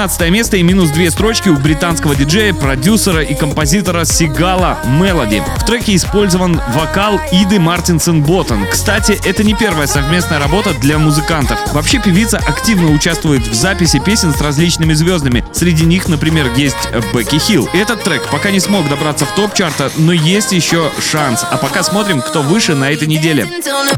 13 0.00 0.30
место 0.30 0.56
и 0.56 0.62
минус 0.62 0.88
2 0.88 1.10
строчки 1.10 1.50
у 1.50 1.56
британского 1.58 2.16
диджея, 2.16 2.54
продюсера 2.54 3.22
и 3.22 3.34
композитора 3.34 4.06
Сигала 4.06 4.78
Мелоди. 4.98 5.42
В 5.58 5.66
треке 5.66 5.94
использован 5.94 6.58
вокал 6.74 7.20
Иды 7.30 7.60
Мартинсон 7.60 8.22
Боттон. 8.22 8.66
Кстати, 8.66 9.20
это 9.26 9.44
не 9.44 9.52
первая 9.52 9.86
совместная 9.86 10.38
работа 10.38 10.72
для 10.80 10.96
музыкантов. 10.96 11.58
Вообще 11.74 12.00
певица 12.00 12.38
активно 12.38 12.92
участвует 12.92 13.46
в 13.46 13.52
записи 13.52 13.98
песен 13.98 14.32
с 14.32 14.40
различными 14.40 14.94
звездами. 14.94 15.44
Среди 15.52 15.84
них, 15.84 16.08
например, 16.08 16.50
есть 16.56 16.88
Бекки 17.12 17.38
Хилл. 17.38 17.68
Этот 17.74 18.02
трек 18.02 18.26
пока 18.30 18.50
не 18.50 18.60
смог 18.60 18.88
добраться 18.88 19.26
в 19.26 19.34
топ-чарта, 19.34 19.92
но 19.98 20.14
есть 20.14 20.52
еще 20.52 20.90
шанс. 21.12 21.44
А 21.50 21.58
пока 21.58 21.82
смотрим, 21.82 22.22
кто 22.22 22.40
выше 22.40 22.74
на 22.74 22.90
этой 22.90 23.06
неделе. 23.06 23.46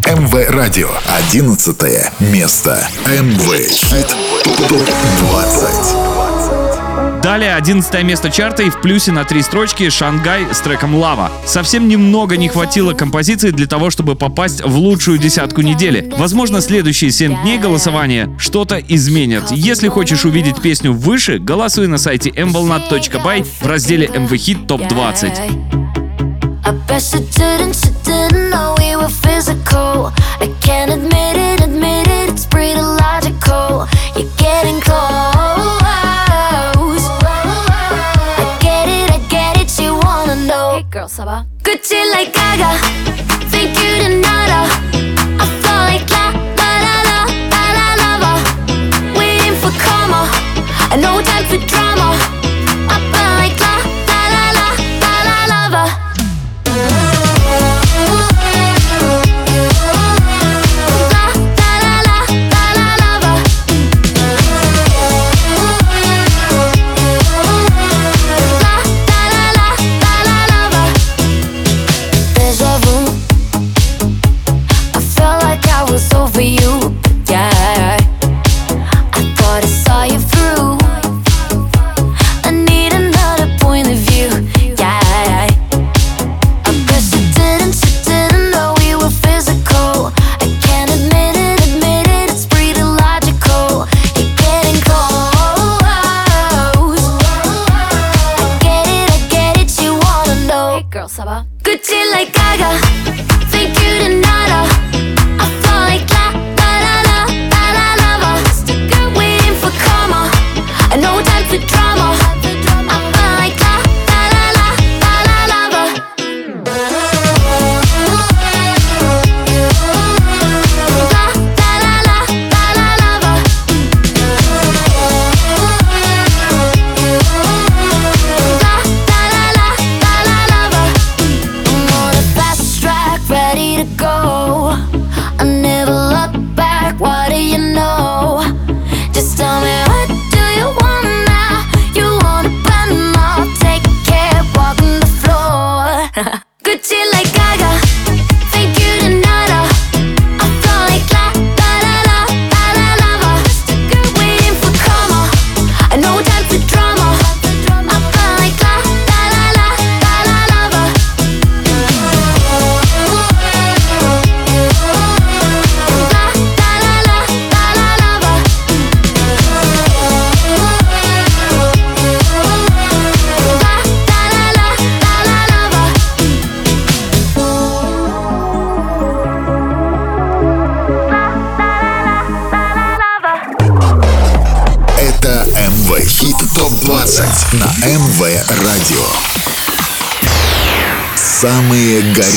МВ 0.05 0.51
Радио. 0.51 0.91
11 1.29 1.77
место. 2.19 2.89
МВ. 3.07 3.69
Хит 3.71 4.17
ТОП 4.69 4.91
20. 5.31 5.92
Далее 7.23 7.55
11 7.55 8.03
место 8.03 8.31
чарта 8.31 8.65
и 8.65 8.71
в 8.71 8.81
плюсе 8.81 9.13
на 9.13 9.25
три 9.25 9.43
строчки 9.43 9.89
Шангай 9.91 10.47
с 10.53 10.59
треком 10.59 10.97
Лава. 10.97 11.31
Совсем 11.47 11.87
немного 11.87 12.37
не 12.37 12.49
хватило 12.49 12.95
композиции 12.95 13.51
для 13.51 13.69
того, 13.69 13.91
чтобы 13.91 14.17
попасть 14.17 14.63
в 14.65 14.77
лучшую 14.77 15.19
десятку 15.19 15.63
недели. 15.63 16.13
Возможно, 16.19 16.61
следующие 16.61 17.13
7 17.13 17.43
дней 17.43 17.59
голосования 17.59 18.29
что-то 18.39 18.79
изменят. 18.81 19.53
Если 19.53 19.87
хочешь 19.87 20.25
увидеть 20.25 20.61
песню 20.61 20.93
выше, 20.93 21.39
голосуй 21.39 21.87
на 21.87 21.97
сайте 21.97 22.31
mvolnat.by 22.31 23.47
в 23.61 23.67
разделе 23.67 24.09
MV 24.09 24.31
Hit 24.31 24.67
Топ 24.67 24.89
20. 24.89 25.33
I 26.65 26.73
bet 26.89 27.03
she 27.03 27.19
didn't, 27.39 27.75
she 27.75 27.91
didn't 28.05 28.51
know 28.51 28.75
we 28.79 28.97
were 28.97 29.09
physical. 29.09 30.13
I 30.41 30.49
can't 30.61 30.91
admit 30.91 31.37
it, 31.37 31.61
admit 31.61 32.09
it, 32.09 32.31
it's 32.31 32.47
pretty 32.47 32.81
logical. 32.81 33.87
You're 34.17 34.29
getting 34.37 34.81
close. 34.81 35.32
Girl, 41.03 41.09
Saba. 41.09 41.47
Gucci 41.65 42.01
like 42.13 42.33
Gaga, 42.33 42.79
think 43.51 43.77
you 43.83 43.93
did 44.03 44.23
nada. 44.23 44.61
I 45.41 45.45
fly 45.61 45.79
like 45.89 46.11
la, 46.11 46.27
la 46.59 46.73
la 46.87 46.97
la, 47.11 47.21
la 47.55 47.65
la 47.79 47.89
lava. 48.03 48.33
Waiting 49.19 49.57
for 49.63 49.73
karma, 49.83 50.29
I 50.93 50.97
no 51.01 51.21
time 51.23 51.45
for 51.47 51.59
drama. 51.67 52.42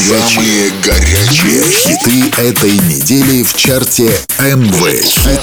Самые 0.05 0.69
горячие, 0.83 1.63
хиты 1.63 2.29
этой 2.39 2.73
недели 2.73 3.41
в 3.41 3.55
чарте 3.55 4.11
МВ 4.37 5.01
Хит 5.01 5.41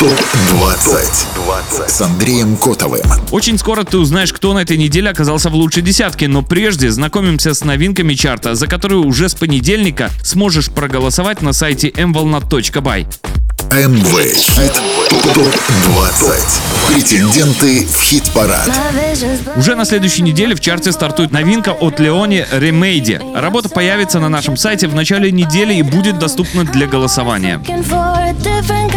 ТОП-20 0.00 1.88
с 1.88 2.00
Андреем 2.00 2.56
Котовым. 2.56 3.06
Очень 3.30 3.58
скоро 3.58 3.84
ты 3.84 3.98
узнаешь, 3.98 4.32
кто 4.32 4.54
на 4.54 4.58
этой 4.58 4.76
неделе 4.76 5.08
оказался 5.08 5.50
в 5.50 5.54
лучшей 5.54 5.84
десятке, 5.84 6.26
но 6.26 6.42
прежде 6.42 6.90
знакомимся 6.90 7.54
с 7.54 7.62
новинками 7.62 8.14
чарта, 8.14 8.56
за 8.56 8.66
которые 8.66 8.98
уже 8.98 9.28
с 9.28 9.36
понедельника 9.36 10.10
сможешь 10.24 10.68
проголосовать 10.68 11.40
на 11.40 11.52
сайте 11.52 11.90
mvolna.by. 11.90 13.06
МВ 13.72 14.34
Хит 14.34 14.74
ТОП-20 15.32 16.92
Претенденты 16.92 17.86
в 17.86 18.02
хит-парад. 18.02 18.70
Уже 19.56 19.74
на 19.76 19.86
следующей 19.86 20.20
неделе 20.20 20.54
в 20.54 20.60
чарте 20.60 20.92
стартует 20.92 21.32
новинка 21.32 21.70
от 21.70 21.98
Леони 21.98 22.44
Ремейди. 22.52 23.18
Работа 23.34 23.70
появится 23.70 24.20
на 24.20 24.28
нашем 24.28 24.58
сайте 24.58 24.88
в 24.88 24.94
начале 24.94 25.32
недели 25.32 25.72
и 25.72 25.82
будет 25.82 26.18
доступна 26.18 26.64
для 26.64 26.86
голосования. 26.86 27.62
Looking 27.64 27.82
for 27.82 28.14
a 28.18 28.34
different 28.42 28.92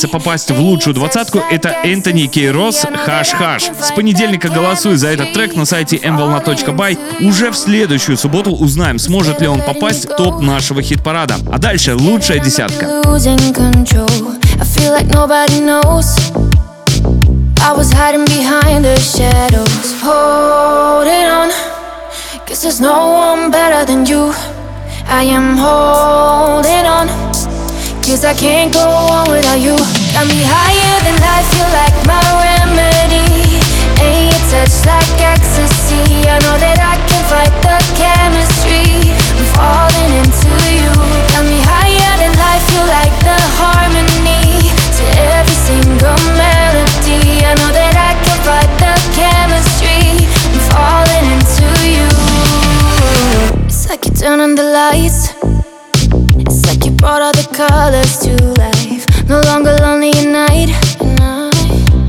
попытается 0.00 0.08
попасть 0.08 0.50
в 0.50 0.60
лучшую 0.60 0.94
двадцатку, 0.94 1.42
это 1.50 1.70
Энтони 1.84 2.26
Кей 2.26 2.50
Росс 2.50 2.84
«Хаш-Хаш». 2.84 3.70
С 3.80 3.92
понедельника 3.92 4.48
голосуй 4.48 4.96
за 4.96 5.08
этот 5.08 5.32
трек 5.32 5.56
на 5.56 5.64
сайте 5.64 5.96
mvolna.by. 5.96 7.26
Уже 7.26 7.50
в 7.50 7.56
следующую 7.56 8.16
субботу 8.16 8.52
узнаем, 8.52 8.98
сможет 8.98 9.40
ли 9.40 9.48
он 9.48 9.60
попасть 9.60 10.06
в 10.06 10.16
топ 10.16 10.40
нашего 10.40 10.82
хит-парада. 10.82 11.36
А 11.52 11.58
дальше 11.58 11.94
лучшая 11.94 12.38
десятка. 12.38 12.86
I 17.62 17.74
was 17.74 17.92
hiding 17.92 18.24
behind 18.24 18.86
the 18.86 18.96
shadows, 18.98 19.92
holding 20.00 21.26
on. 21.26 21.50
Cause 22.48 22.62
there's 22.62 22.80
no 22.80 23.12
one 23.12 23.50
better 23.50 23.84
than 23.84 24.06
you. 24.06 24.32
I 25.06 25.24
am 25.24 25.58
holding 25.58 26.86
on. 26.86 27.39
Cause 28.10 28.24
I 28.24 28.34
can't 28.34 28.74
go 28.74 28.82
on 28.82 29.30
without 29.30 29.62
you. 29.62 29.78
Got 30.10 30.26
me 30.26 30.42
higher 30.42 30.98
than 31.06 31.14
life, 31.22 31.46
you're 31.54 31.70
like 31.70 31.94
my 32.10 32.18
remedy. 32.42 33.62
And 34.02 34.34
your 34.34 34.42
touch 34.50 34.82
like 34.82 35.14
ecstasy. 35.22 36.26
I 36.26 36.42
know 36.42 36.58
that 36.58 36.82
I 36.82 36.98
can 37.06 37.22
fight 37.30 37.54
the 37.62 37.78
chemistry. 37.94 39.14
I'm 39.14 39.46
falling 39.54 40.26
into 40.26 40.50
you. 40.74 40.90
Got 41.30 41.46
me 41.46 41.62
higher 41.62 42.14
than 42.18 42.34
life, 42.34 42.66
you're 42.74 42.90
like 42.90 43.14
the 43.22 43.38
harmony 43.62 44.74
to 44.74 45.04
every 45.38 45.58
single 45.70 46.18
melody. 46.34 47.46
I 47.46 47.54
know 47.62 47.70
that 47.70 47.94
I 47.94 48.18
can 48.26 48.38
fight 48.42 48.72
the 48.82 48.94
chemistry. 49.14 50.26
I'm 50.50 50.58
falling 50.66 51.26
into 51.30 51.68
you. 51.86 52.10
It's 53.70 53.86
like 53.86 54.02
you 54.02 54.10
turn 54.18 54.40
on 54.40 54.56
the 54.56 54.66
lights. 54.66 55.19
Brought 57.00 57.22
all 57.22 57.32
the 57.32 57.48
colors 57.56 58.18
to 58.18 58.36
life. 58.60 59.26
No 59.26 59.40
longer 59.46 59.74
lonely 59.80 60.10
at 60.10 60.28
night. 60.28 60.68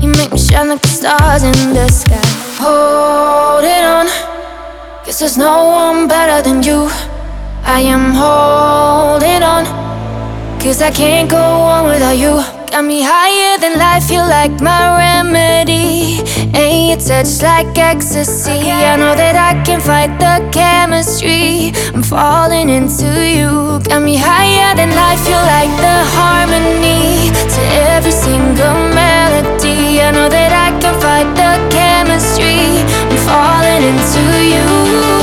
You 0.02 0.10
make 0.10 0.30
me 0.32 0.38
shine 0.38 0.68
like 0.68 0.82
the 0.82 0.88
stars 0.88 1.42
in 1.44 1.72
the 1.72 1.88
sky. 1.88 2.20
Holding 2.60 3.84
on. 3.84 4.06
Cause 5.02 5.18
there's 5.20 5.38
no 5.38 5.64
one 5.64 6.08
better 6.08 6.42
than 6.46 6.62
you. 6.62 6.90
I 7.64 7.80
am 7.80 8.12
holding 8.12 9.42
on. 9.42 9.64
Cause 10.60 10.82
I 10.82 10.90
can't 10.90 11.30
go 11.30 11.38
on 11.38 11.86
without 11.86 12.18
you. 12.18 12.61
Got 12.72 12.86
me 12.86 13.02
higher 13.02 13.58
than 13.58 13.78
life, 13.78 14.10
you're 14.10 14.26
like 14.26 14.58
my 14.62 14.96
remedy. 14.96 16.24
And 16.56 16.88
your 16.88 16.96
touch 16.96 17.42
like 17.42 17.76
ecstasy. 17.76 18.70
I 18.70 18.96
know 18.96 19.14
that 19.14 19.36
I 19.36 19.62
can 19.62 19.78
fight 19.78 20.16
the 20.18 20.40
chemistry. 20.50 21.72
I'm 21.92 22.02
falling 22.02 22.70
into 22.70 23.12
you. 23.28 23.78
Got 23.84 24.00
me 24.00 24.16
higher 24.16 24.74
than 24.74 24.88
life, 24.96 25.20
you're 25.28 25.48
like 25.52 25.74
the 25.84 25.98
harmony 26.16 27.28
to 27.52 27.62
every 27.92 28.10
single 28.10 28.80
melody. 28.96 30.00
I 30.00 30.10
know 30.10 30.30
that 30.30 30.52
I 30.56 30.72
can 30.80 30.96
fight 30.96 31.28
the 31.36 31.52
chemistry. 31.68 32.80
I'm 33.12 33.18
falling 33.28 33.84
into 33.84 34.24
you. 34.48 35.21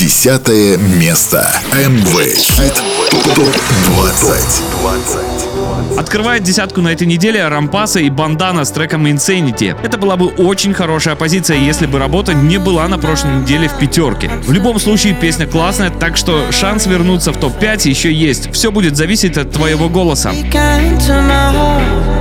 Десятое 0.00 0.76
место. 0.76 1.44
МВ. 1.72 2.12
Топ-20. 3.34 5.98
Открывает 5.98 6.44
десятку 6.44 6.80
на 6.80 6.90
этой 6.90 7.08
неделе 7.08 7.48
Рампаса 7.48 7.98
и 7.98 8.08
Бандана 8.08 8.64
с 8.64 8.70
треком 8.70 9.06
Insanity. 9.06 9.76
Это 9.82 9.98
была 9.98 10.16
бы 10.16 10.28
очень 10.28 10.72
хорошая 10.72 11.16
позиция, 11.16 11.58
если 11.58 11.86
бы 11.86 11.98
работа 11.98 12.32
не 12.32 12.58
была 12.58 12.86
на 12.86 12.96
прошлой 12.98 13.40
неделе 13.40 13.68
в 13.68 13.76
пятерке. 13.76 14.30
В 14.44 14.52
любом 14.52 14.78
случае, 14.78 15.14
песня 15.14 15.48
классная, 15.48 15.90
так 15.90 16.16
что 16.16 16.52
шанс 16.52 16.86
вернуться 16.86 17.32
в 17.32 17.36
топ-5 17.36 17.88
еще 17.88 18.12
есть. 18.12 18.52
Все 18.52 18.70
будет 18.70 18.96
зависеть 18.96 19.36
от 19.36 19.50
твоего 19.50 19.88
голоса. 19.88 20.30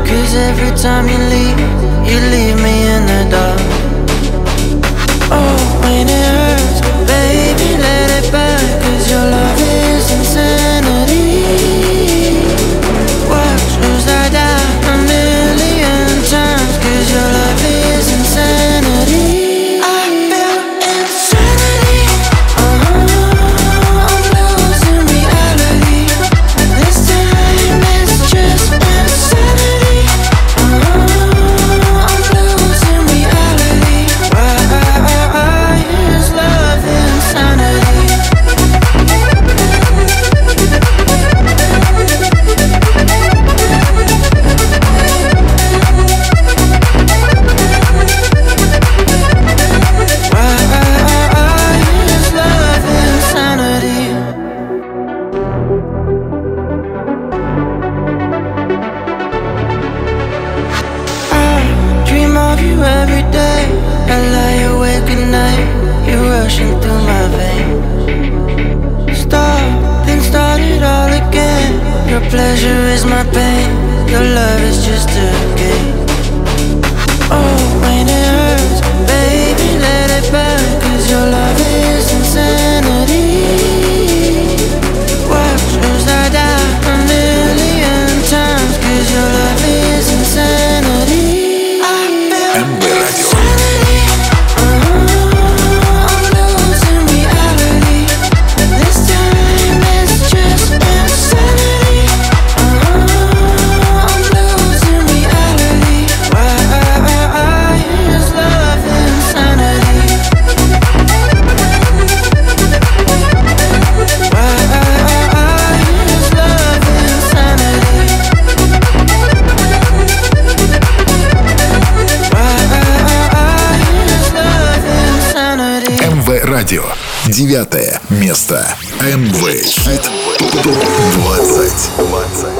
Cause 0.08 0.34
every 0.36 0.72
time 0.78 1.10
you 1.10 1.18
leave, 1.30 1.60
you 2.08 2.18
leave 2.32 2.56
me 2.63 2.88
in 2.88 3.06
the 3.06 3.26
dark 3.30 3.77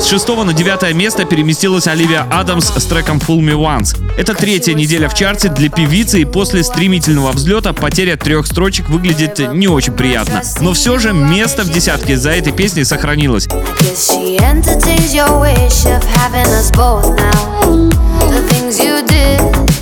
С 0.08 0.10
6 0.10 0.26
на 0.45 0.53
9 0.53 0.95
место 0.95 1.26
переместилась 1.26 1.86
Оливия 1.86 2.26
Адамс 2.32 2.72
с 2.78 2.86
треком 2.86 3.18
Full 3.18 3.39
Me 3.39 3.55
Once. 3.55 3.97
Это 4.18 4.34
третья 4.34 4.74
неделя 4.74 5.10
в 5.10 5.14
чарте 5.14 5.49
для 5.49 5.68
певицы, 5.68 6.22
и 6.22 6.26
после 6.26 6.64
стремительного 6.64 7.34
взлета 7.34 7.74
потеря 7.74 8.16
трех 8.16 8.47
строчек 8.47 8.88
выглядит 8.88 9.39
не 9.53 9.68
очень 9.68 9.91
приятно. 9.91 10.43
Но 10.62 10.72
все 10.72 10.97
же 10.97 11.12
место 11.12 11.64
в 11.64 11.70
десятке 11.70 12.16
за 12.16 12.30
этой 12.32 12.53
песней 12.53 12.86
сохранилось. 12.86 13.47
The 18.30 18.47
things 18.47 18.80
you 18.80 19.05
did 19.05 19.77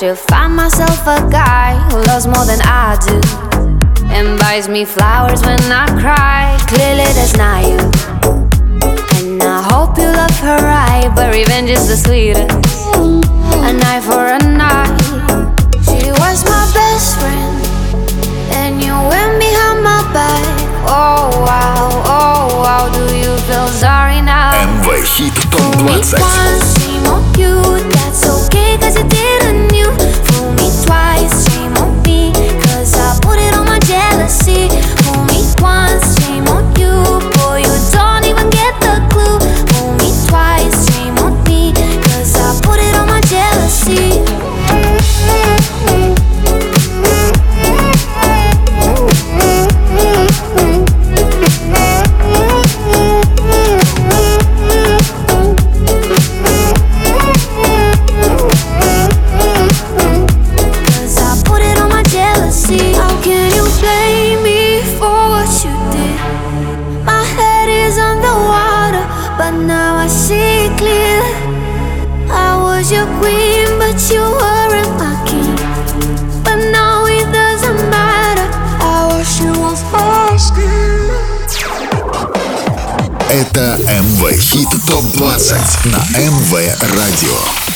should 0.00 0.16
find 0.16 0.56
myself 0.56 0.98
a 1.02 1.28
guy 1.30 1.76
who 1.90 2.00
loves 2.04 2.26
more 2.26 2.46
than 2.46 2.58
I 2.62 2.96
do 3.04 3.20
and 4.08 4.38
buys 4.38 4.66
me 4.66 4.86
flowers 4.86 5.42
when 5.42 5.60
I 5.70 5.86
cry. 6.00 6.56
Clearly, 6.68 7.04
that's 7.12 7.36
not 7.36 7.64
you. 7.68 7.76
And 9.20 9.42
I 9.42 9.60
hope 9.60 9.98
you 9.98 10.04
love 10.04 10.34
her 10.40 10.56
right, 10.56 11.12
but 11.14 11.34
revenge 11.34 11.68
is 11.68 11.86
the 11.86 11.98
sweetest. 11.98 12.49
Это 83.30 83.78
МВ 83.78 84.32
Хит 84.40 84.68
ТОП-20 84.88 85.56
на 85.84 86.18
МВ 86.18 86.52
Радио 86.96 87.69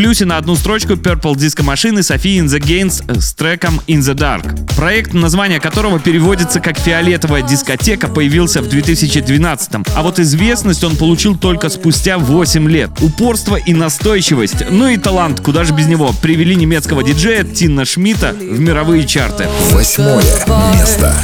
плюсе 0.00 0.24
на 0.24 0.38
одну 0.38 0.56
строчку 0.56 0.94
Purple 0.94 1.34
Disco 1.34 1.62
Machine 1.62 1.98
и 1.98 2.02
Sophie 2.02 2.38
in 2.38 2.46
the 2.46 2.58
Gains 2.58 3.20
с 3.20 3.34
треком 3.34 3.82
In 3.86 3.98
the 3.98 4.14
Dark. 4.14 4.74
Проект, 4.74 5.12
название 5.12 5.60
которого 5.60 6.00
переводится 6.00 6.58
как 6.58 6.78
«Фиолетовая 6.78 7.42
дискотека», 7.42 8.08
появился 8.08 8.62
в 8.62 8.68
2012 8.70 9.70
а 9.94 10.02
вот 10.02 10.18
известность 10.18 10.82
он 10.84 10.96
получил 10.96 11.36
только 11.36 11.68
спустя 11.68 12.16
8 12.16 12.66
лет. 12.70 12.88
Упорство 13.02 13.56
и 13.56 13.74
настойчивость, 13.74 14.70
ну 14.70 14.88
и 14.88 14.96
талант, 14.96 15.40
куда 15.40 15.64
же 15.64 15.74
без 15.74 15.86
него, 15.86 16.14
привели 16.22 16.54
немецкого 16.54 17.02
диджея 17.02 17.44
Тина 17.44 17.84
Шмидта 17.84 18.32
в 18.32 18.58
мировые 18.58 19.06
чарты. 19.06 19.48
Восьмое 19.70 20.24
место. 20.72 21.14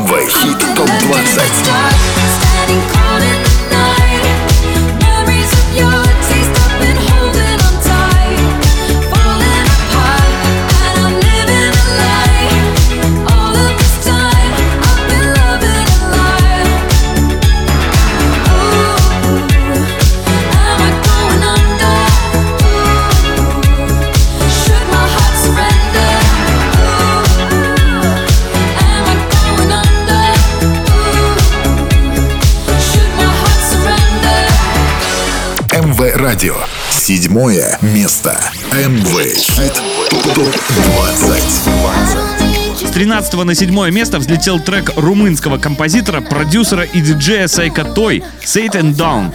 Трамвай. 0.00 0.26
Хит 0.26 0.58
ТОП-20. 0.76 2.19
радио. 36.30 36.54
Седьмое 36.90 37.76
место. 37.82 38.38
МВ 38.70 39.34
ТОП 40.32 40.54
20. 41.18 42.88
С 42.88 42.90
13 42.92 43.44
на 43.44 43.54
7 43.56 43.90
место 43.90 44.20
взлетел 44.20 44.60
трек 44.60 44.92
румынского 44.96 45.58
композитора, 45.58 46.20
продюсера 46.20 46.84
и 46.84 47.00
диджея 47.00 47.48
Сайка 47.48 47.82
Той 47.82 48.22
«Satan 48.44 48.94
Down». 48.94 49.32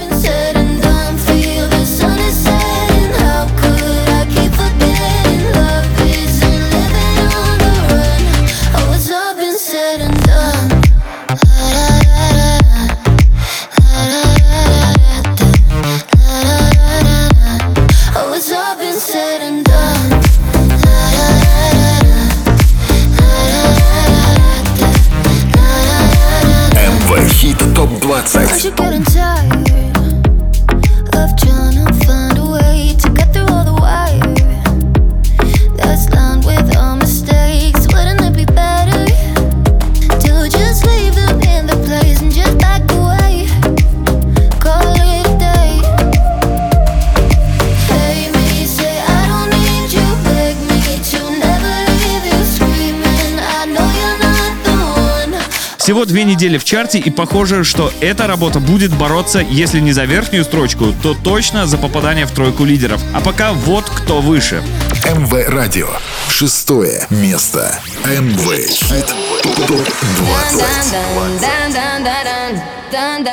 Всего 55.85 56.03
две 56.05 56.23
недели 56.23 56.57
в 56.57 56.63
чарте, 56.63 56.97
и 56.97 57.11
похоже, 57.11 57.63
что 57.63 57.93
эта 58.01 58.25
работа 58.25 58.59
будет 58.59 58.91
бороться, 58.91 59.37
если 59.37 59.79
не 59.79 59.91
за 59.91 60.05
верхнюю 60.05 60.43
строчку, 60.43 60.95
то 61.03 61.13
точно 61.13 61.67
за 61.67 61.77
попадание 61.77 62.25
в 62.25 62.31
тройку 62.31 62.65
лидеров. 62.65 62.99
А 63.13 63.21
пока 63.21 63.53
вот 63.53 63.85
кто 63.87 64.19
выше. 64.19 64.63
МВ 65.05 65.49
Радио. 65.49 65.87
Шестое 66.29 67.05
место. 67.11 67.79
МВ 68.05 68.67
Хит 68.67 69.05
ТОП 69.43 69.67
20. 69.67 70.95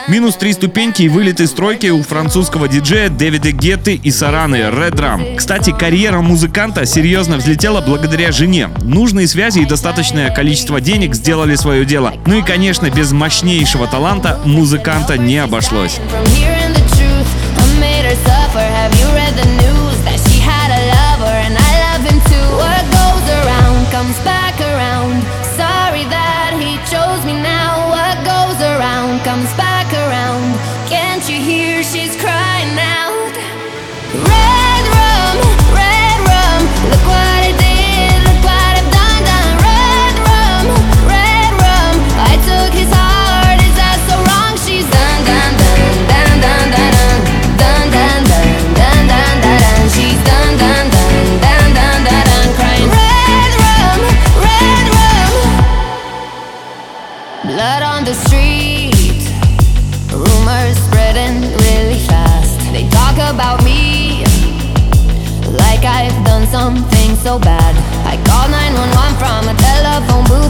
Минус 0.08 0.36
три 0.36 0.52
ступеньки 0.52 1.02
и 1.02 1.08
вылет 1.08 1.40
из 1.40 1.48
стройки 1.50 1.86
у 1.86 2.02
французского 2.02 2.68
диджея 2.68 3.08
Дэвида 3.08 3.52
Гетты 3.52 3.94
и 3.94 4.10
Сараны 4.10 4.56
Red 4.56 4.96
Drum. 4.96 5.36
Кстати, 5.36 5.72
карьера 5.72 6.20
музыканта 6.20 6.84
серьезно 6.84 7.38
взлетела 7.38 7.80
благодаря 7.80 8.32
жене. 8.32 8.68
Нужные 8.82 9.26
связи 9.26 9.60
и 9.60 9.64
достаточное 9.64 10.28
количество 10.34 10.78
денег 10.78 11.14
сделали 11.14 11.54
свое 11.54 11.86
дело. 11.86 12.12
Ну 12.26 12.40
и, 12.40 12.42
конечно, 12.42 12.90
без 12.90 13.12
мощнейшего 13.12 13.86
таланта 13.86 14.38
музыканта 14.44 15.16
не 15.16 15.38
обошлось. 15.38 15.98
Have 18.54 18.94
you 19.00 19.06
read 19.14 19.34
the 19.34 19.61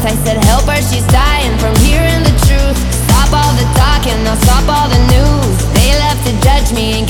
truth 0.03 0.18
I 0.18 0.24
said 0.24 0.44
help 0.44 0.66
her, 0.66 0.82
she's 0.82 1.07
dying 1.14 1.57
from 1.59 1.76
hearing 1.76 2.26
the 2.26 2.34
truth. 2.42 2.74
Stop 3.07 3.30
all 3.30 3.55
the 3.55 3.62
talking, 3.78 4.18
I'll 4.26 4.34
stop 4.42 4.66
all 4.66 4.88
the 4.90 4.98
news. 5.14 5.57
They 5.78 5.94
love 5.94 6.18
to 6.26 6.32
judge 6.42 6.74
me 6.74 7.07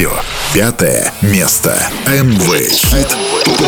радио. 0.00 0.10
Пятое 0.54 1.12
место. 1.22 1.76
МВ. 2.06 2.48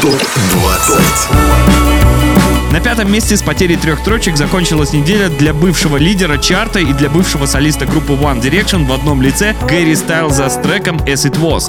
Топ-20. 0.00 2.72
На 2.72 2.80
пятом 2.80 3.12
месте 3.12 3.36
с 3.36 3.42
потерей 3.42 3.76
трех 3.76 3.98
строчек 4.00 4.38
закончилась 4.38 4.94
неделя 4.94 5.28
для 5.28 5.52
бывшего 5.52 5.98
лидера 5.98 6.38
чарта 6.38 6.78
и 6.78 6.94
для 6.94 7.10
бывшего 7.10 7.44
солиста 7.46 7.84
группы 7.86 8.14
One 8.14 8.40
Direction 8.40 8.86
в 8.86 8.92
одном 8.92 9.20
лице 9.20 9.54
Гэри 9.68 9.94
Стайлза 9.94 10.48
с 10.48 10.56
треком 10.56 10.96
As 10.98 11.26
It 11.26 11.38
Was. 11.38 11.68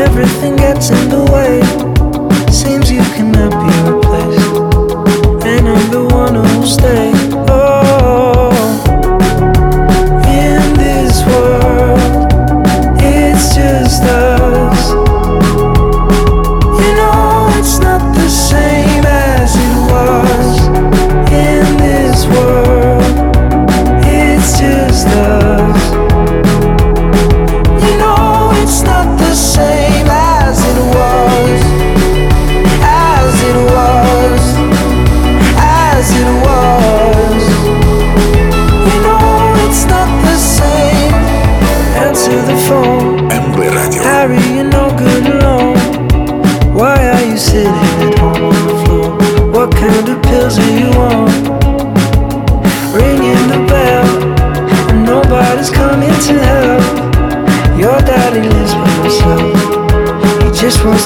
Everything 0.00 0.56
gets 0.56 0.88
in 0.90 1.10
the 1.10 1.20
way. 1.30 1.89
stay. 6.70 7.19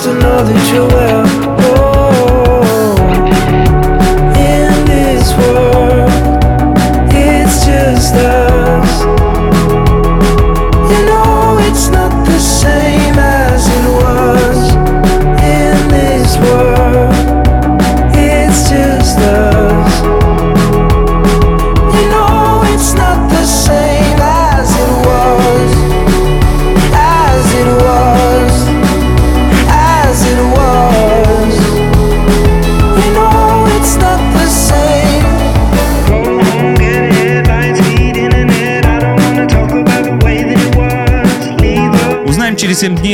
to 0.05 0.13
know 0.13 0.45
that 0.45 0.75
you're 0.75 0.94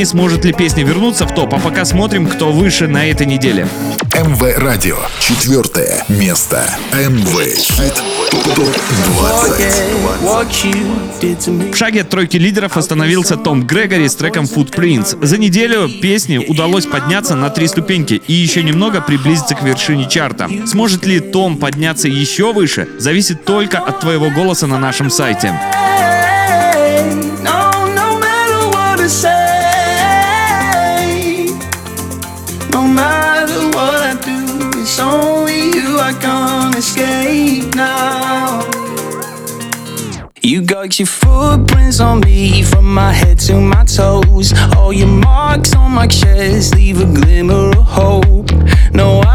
сомнений, 0.01 0.05
сможет 0.05 0.45
ли 0.45 0.53
песня 0.53 0.83
вернуться 0.83 1.25
в 1.25 1.33
топ, 1.33 1.53
а 1.53 1.59
пока 1.59 1.85
смотрим, 1.85 2.27
кто 2.27 2.51
выше 2.51 2.87
на 2.87 3.09
этой 3.09 3.25
неделе. 3.27 3.67
МВ 4.13 4.57
Радио. 4.57 4.97
Четвертое 5.19 6.03
место. 6.09 6.65
МВ 6.93 7.29
Хит 7.55 8.01
20. 11.19 11.73
В 11.73 11.75
шаге 11.75 12.01
от 12.01 12.09
тройки 12.09 12.37
лидеров 12.37 12.77
остановился 12.77 13.37
Том 13.37 13.65
Грегори 13.65 14.07
с 14.07 14.15
треком 14.15 14.45
Footprints. 14.45 15.17
За 15.21 15.37
неделю 15.37 15.89
песне 16.01 16.39
удалось 16.39 16.85
подняться 16.85 17.35
на 17.35 17.49
три 17.49 17.67
ступеньки 17.67 18.21
и 18.27 18.33
еще 18.33 18.63
немного 18.63 19.01
приблизиться 19.01 19.55
к 19.55 19.63
вершине 19.63 20.09
чарта. 20.09 20.49
Сможет 20.65 21.05
ли 21.05 21.19
Том 21.19 21.57
подняться 21.57 22.07
еще 22.07 22.53
выше, 22.53 22.87
зависит 22.97 23.45
только 23.45 23.79
от 23.79 23.99
твоего 23.99 24.29
голоса 24.29 24.67
на 24.67 24.79
нашем 24.79 25.09
сайте. 25.09 25.53
escape 36.81 37.75
now. 37.75 38.59
You 40.41 40.63
got 40.63 40.97
your 40.97 41.05
footprints 41.05 41.99
on 41.99 42.21
me 42.21 42.63
from 42.63 42.91
my 42.91 43.13
head 43.13 43.37
to 43.47 43.61
my 43.61 43.85
toes. 43.85 44.51
All 44.75 44.91
your 44.91 45.07
marks 45.07 45.75
on 45.75 45.91
my 45.91 46.07
chest 46.07 46.73
leave 46.73 46.99
a 46.99 47.05
glimmer 47.05 47.69
of 47.77 47.85
hope. 47.85 48.49
No, 48.93 49.21
I 49.21 49.30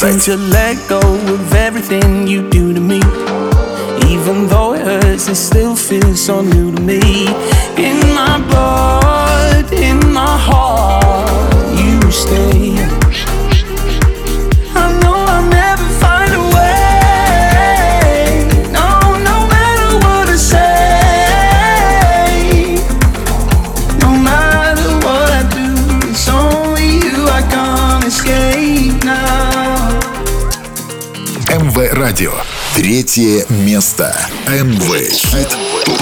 Since 0.00 0.28
you 0.28 0.36
let 0.38 0.88
go 0.88 1.19
Третье 33.12 33.44
место. 33.48 34.16
МВ 34.46 34.88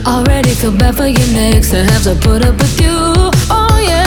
Already 0.06 0.50
feel 0.50 0.76
bad 0.76 0.94
for 0.94 1.06
your 1.06 1.26
next 1.32 1.70
to 1.70 1.82
have 1.82 2.02
to 2.02 2.14
put 2.16 2.44
up 2.44 2.54
with 2.58 2.78
you. 2.78 2.92
Oh 3.48 3.78
yeah, 3.82 4.04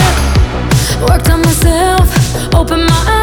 worked 1.08 1.28
on 1.30 1.42
myself, 1.42 2.54
opened 2.54 2.86
my 2.86 3.04
eyes. 3.08 3.19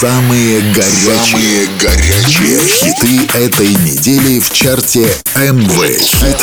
Самые 0.00 0.62
горячие, 0.72 1.14
Самые 1.14 1.66
горячие 1.78 2.58
хиты 2.58 3.38
этой 3.38 3.68
недели 3.68 4.40
в 4.40 4.50
чарте 4.50 5.00
МВ 5.36 6.00
Хит 6.00 6.38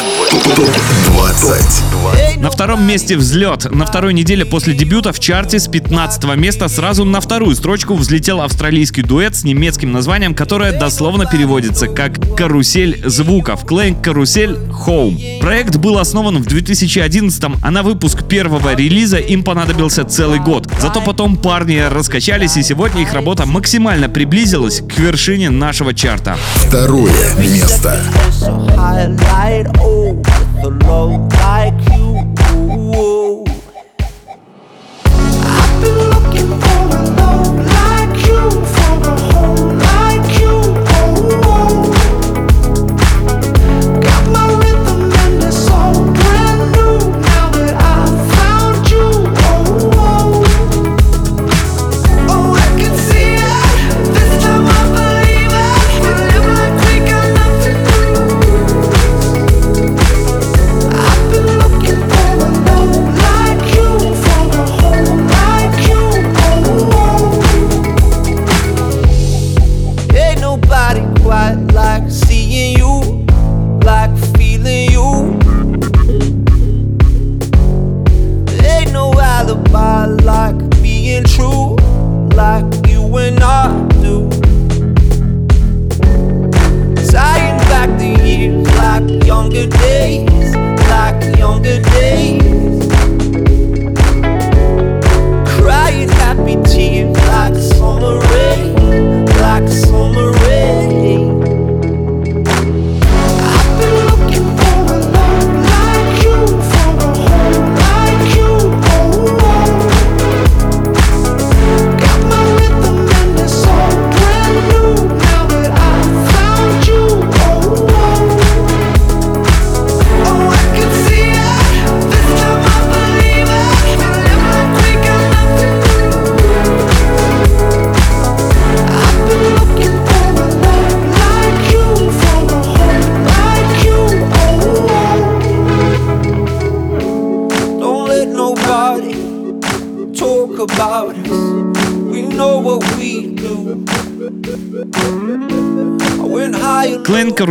Топ 0.55 0.70
20. 1.08 2.38
На 2.38 2.51
втором 2.51 2.86
месте 2.86 3.18
взлет. 3.18 3.72
На 3.72 3.88
второй 3.88 4.14
неделе 4.14 4.45
после 4.45 4.76
дебюта 4.76 5.12
в 5.12 5.20
чарте 5.20 5.58
с 5.58 5.68
15 5.68 6.36
места 6.36 6.68
сразу 6.68 7.03
на 7.03 7.20
вторую 7.20 7.55
строчку 7.55 7.95
взлетел 7.95 8.41
австралийский 8.41 9.01
дуэт 9.01 9.36
с 9.36 9.43
немецким 9.43 9.91
названием, 9.91 10.36
которое 10.36 10.72
дословно 10.72 11.26
переводится 11.26 11.88
как 11.88 12.36
«Карусель 12.36 13.01
звуков» 13.05 13.66
Clank 13.66 14.03
Карусель 14.03 14.51
Home. 14.86 15.39
Проект 15.39 15.78
был 15.78 15.97
основан 15.97 16.43
в 16.43 16.45
2011 16.45 17.43
а 17.64 17.72
на 17.72 17.82
выпуск 17.82 18.28
первого 18.28 18.76
релиза 18.76 19.18
им 19.18 19.43
понадобился 19.43 20.03
целый 20.03 20.39
год. 20.39 20.68
Зато 20.80 21.01
потом 21.01 21.38
парни 21.38 21.78
раскачались 21.78 22.55
и 22.58 22.62
сегодня 22.62 23.01
их 23.01 23.14
работа 23.14 23.46
максимально 23.47 24.09
приблизилась 24.09 24.81
к 24.81 24.99
вершине 24.99 25.49
нашего 25.49 25.93
чарта. 25.93 26.37
Второе 26.55 27.33
место. 27.39 27.99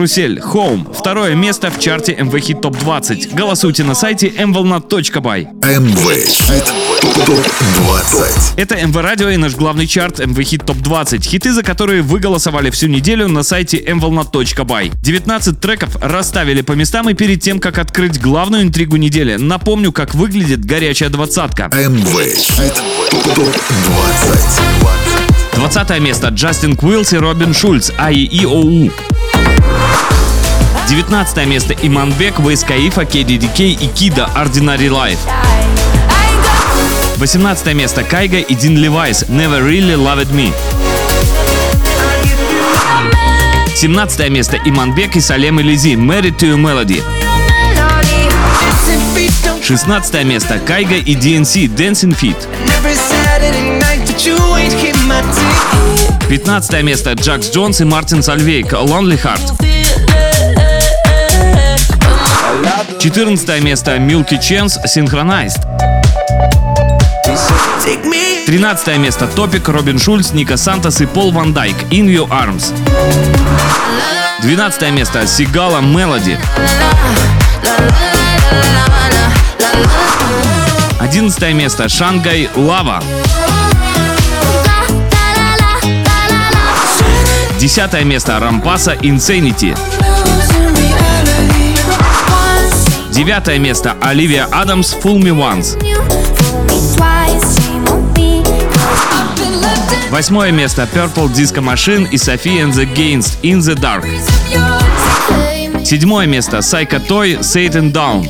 Карусель 0.06 0.38
Home. 0.38 0.94
Второе 0.96 1.34
место 1.34 1.68
в 1.68 1.80
чарте 1.80 2.12
MV 2.12 2.30
Hit 2.30 2.60
Top 2.60 2.78
20. 2.78 3.34
Голосуйте 3.34 3.82
на 3.82 3.96
сайте 3.96 4.28
mvolna.by. 4.28 5.46
МВ 5.80 6.26
Хит 6.28 6.64
Топ 7.26 7.44
20. 8.12 8.56
Это 8.56 8.76
МВ 8.86 8.94
Радио 8.94 9.30
и 9.30 9.36
наш 9.36 9.56
главный 9.56 9.88
чарт 9.88 10.24
МВ 10.24 10.40
Хит 10.44 10.64
Топ 10.64 10.76
20. 10.76 11.24
Хиты, 11.24 11.52
за 11.52 11.64
которые 11.64 12.02
вы 12.02 12.20
голосовали 12.20 12.70
всю 12.70 12.86
неделю 12.86 13.26
на 13.26 13.42
сайте 13.42 13.78
mvolna.by. 13.78 14.92
19 15.02 15.60
треков 15.60 15.96
расставили 16.00 16.60
по 16.60 16.74
местам 16.74 17.10
и 17.10 17.14
перед 17.14 17.40
тем, 17.42 17.58
как 17.58 17.78
открыть 17.78 18.20
главную 18.20 18.62
интригу 18.62 18.94
недели, 18.94 19.34
напомню, 19.34 19.90
как 19.90 20.14
выглядит 20.14 20.64
горячая 20.64 21.08
двадцатка. 21.08 21.64
МВ 21.64 22.36
Хит 22.36 22.74
Топ 23.10 23.34
20. 23.34 23.56
20 25.56 26.00
место 26.00 26.28
Джастин 26.28 26.76
Куилс 26.76 27.12
и 27.12 27.16
Робин 27.16 27.52
Шульц 27.52 27.90
АИИОУ. 27.98 28.92
19 30.88 31.46
место 31.46 31.74
Иманбек, 31.82 32.38
Вейс 32.38 32.62
Каифа, 32.62 33.02
KDDK 33.02 33.72
и 33.72 33.86
Кида 33.88 34.30
Ordinary 34.36 34.88
Life. 34.88 35.18
18 37.18 37.74
место 37.74 38.04
Кайга 38.04 38.38
и 38.38 38.54
Дин 38.54 38.76
Левайс 38.76 39.24
Never 39.24 39.62
Really 39.62 39.96
Loved 39.96 40.30
Me. 40.32 40.52
17 43.74 44.30
место 44.30 44.58
Иманбек 44.64 45.16
и 45.16 45.20
Салем 45.20 45.60
Элизи 45.60 45.94
Married 45.94 46.36
to 46.38 46.52
a 46.52 46.56
Melody. 46.56 47.02
16 49.62 50.24
место 50.24 50.58
Кайга 50.60 50.94
и 50.94 51.14
DNC 51.14 51.68
Dancing 51.74 52.16
Feet. 52.16 52.36
15 56.28 56.82
место 56.82 57.12
Джакс 57.12 57.50
Джонс 57.50 57.80
и 57.80 57.84
Мартин 57.84 58.20
Сальвейк 58.20 58.72
Lonely 58.72 59.16
Heart. 59.22 59.62
14 62.98 63.62
место 63.62 63.96
Milky 63.96 64.40
Chance 64.40 64.78
Synchronized. 64.86 65.62
Take 67.84 68.04
me 68.04 68.44
13 68.46 68.98
место 68.98 69.28
Топик, 69.28 69.68
Робин 69.68 70.00
Шульц, 70.00 70.32
Ника 70.32 70.56
Сантос 70.56 71.00
и 71.00 71.06
Пол 71.06 71.30
Ван 71.30 71.52
Дайк 71.52 71.76
In 71.90 72.06
Your 72.06 72.28
Arms. 72.28 72.74
12 74.42 74.90
место 74.90 75.26
Сигала 75.28 75.80
Мелоди. 75.80 76.36
11 80.98 81.54
место 81.54 81.88
Шангай 81.88 82.50
Лава. 82.56 83.00
Десятое 87.58 88.04
место 88.04 88.38
Рампаса 88.38 88.94
Insanity. 88.94 89.76
Девятое 93.10 93.58
место 93.58 93.96
Оливия 94.02 94.46
Адамс 94.52 94.94
Fool 95.02 95.18
Me 95.20 95.32
Once. 95.32 95.76
Восьмое 100.10 100.52
место 100.52 100.86
Purple 100.94 101.32
Disco 101.32 101.62
Machine 101.62 102.06
и 102.10 102.16
Sophie 102.16 102.62
and 102.62 102.72
the 102.72 102.86
Gains 102.94 103.38
In 103.42 103.60
the 103.60 103.74
Dark. 103.74 104.04
Седьмое 105.84 106.26
место 106.26 106.58
Psycho 106.58 107.00
Toy 107.06 107.38
Satan 107.40 107.90
Down. 107.90 108.28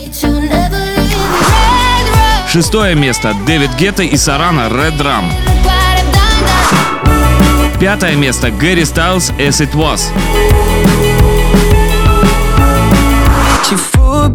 Шестое 2.48 2.94
место 2.94 3.34
Дэвид 3.44 3.70
Гетта 3.76 4.04
и 4.04 4.16
Сарана 4.16 4.68
Red 4.68 4.96
Drum. 4.96 5.24
Пятое 7.86 8.16
место 8.16 8.50
Гэри 8.50 8.84
Стайлз 8.84 9.30
As 9.38 9.60
It 9.60 9.72
Was. 9.74 10.00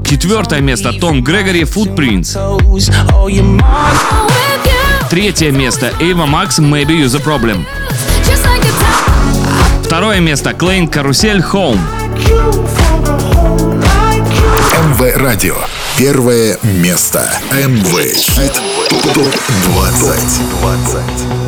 Четвертое 0.05 0.61
место 0.61 0.93
Том 0.93 1.21
Грегори 1.21 1.63
Footprints. 1.63 2.37
Третье 5.09 5.51
место 5.51 5.91
Эйва 5.99 6.27
Макс 6.27 6.59
Maybe 6.59 6.91
You 6.91 7.07
The 7.07 7.21
Problem. 7.21 7.65
Второе 9.83 10.21
место 10.21 10.53
Клейн 10.53 10.87
Карусель 10.87 11.41
Home. 11.51 11.77
МВ 14.91 15.17
Радио. 15.17 15.57
Первое 15.97 16.57
место. 16.63 17.29
МВ 17.51 18.15
Хит 18.15 18.53
ТОП 19.13 19.35
20. 19.73 21.40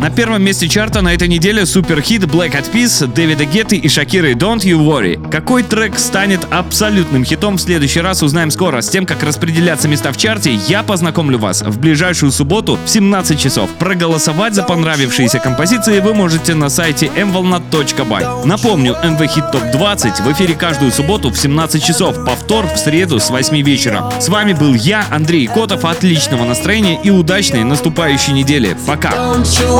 На 0.00 0.10
первом 0.10 0.42
месте 0.42 0.68
чарта 0.68 1.02
на 1.02 1.12
этой 1.12 1.26
неделе 1.26 1.66
суперхит 1.66 2.22
Black 2.22 2.52
Eyed 2.52 2.72
Peas, 2.72 3.04
Дэвида 3.12 3.44
Гетты 3.46 3.76
и 3.76 3.88
Шакиры 3.88 4.34
Don't 4.34 4.60
You 4.60 4.78
Worry. 4.78 5.28
Какой 5.28 5.64
трек 5.64 5.98
станет 5.98 6.46
абсолютным 6.50 7.24
хитом 7.24 7.56
в 7.56 7.60
следующий 7.60 8.00
раз 8.00 8.22
узнаем 8.22 8.52
скоро. 8.52 8.80
С 8.80 8.90
тем, 8.90 9.06
как 9.06 9.24
распределяться 9.24 9.88
места 9.88 10.12
в 10.12 10.16
чарте, 10.16 10.54
я 10.54 10.84
познакомлю 10.84 11.38
вас 11.38 11.62
в 11.62 11.80
ближайшую 11.80 12.30
субботу 12.30 12.78
в 12.84 12.88
17 12.88 13.40
часов. 13.40 13.70
Проголосовать 13.80 14.54
за 14.54 14.62
понравившиеся 14.62 15.40
композиции 15.40 15.98
вы 15.98 16.14
можете 16.14 16.54
на 16.54 16.68
сайте 16.68 17.06
mvolna.by. 17.06 18.46
Напомню, 18.46 18.96
MV 19.02 19.18
Hit 19.18 19.52
Top 19.52 19.72
20 19.72 20.20
в 20.20 20.32
эфире 20.32 20.54
каждую 20.54 20.92
субботу 20.92 21.30
в 21.30 21.36
17 21.36 21.82
часов, 21.82 22.24
повтор 22.24 22.68
в 22.68 22.78
среду 22.78 23.18
с 23.18 23.30
8 23.30 23.62
вечера. 23.62 24.08
С 24.20 24.28
вами 24.28 24.52
был 24.52 24.74
я, 24.74 25.06
Андрей 25.10 25.48
Котов. 25.48 25.84
Отличного 25.84 26.44
настроения 26.44 27.00
и 27.02 27.10
удачной 27.10 27.64
наступающей 27.64 28.32
недели. 28.32 28.76
Пока! 28.86 29.34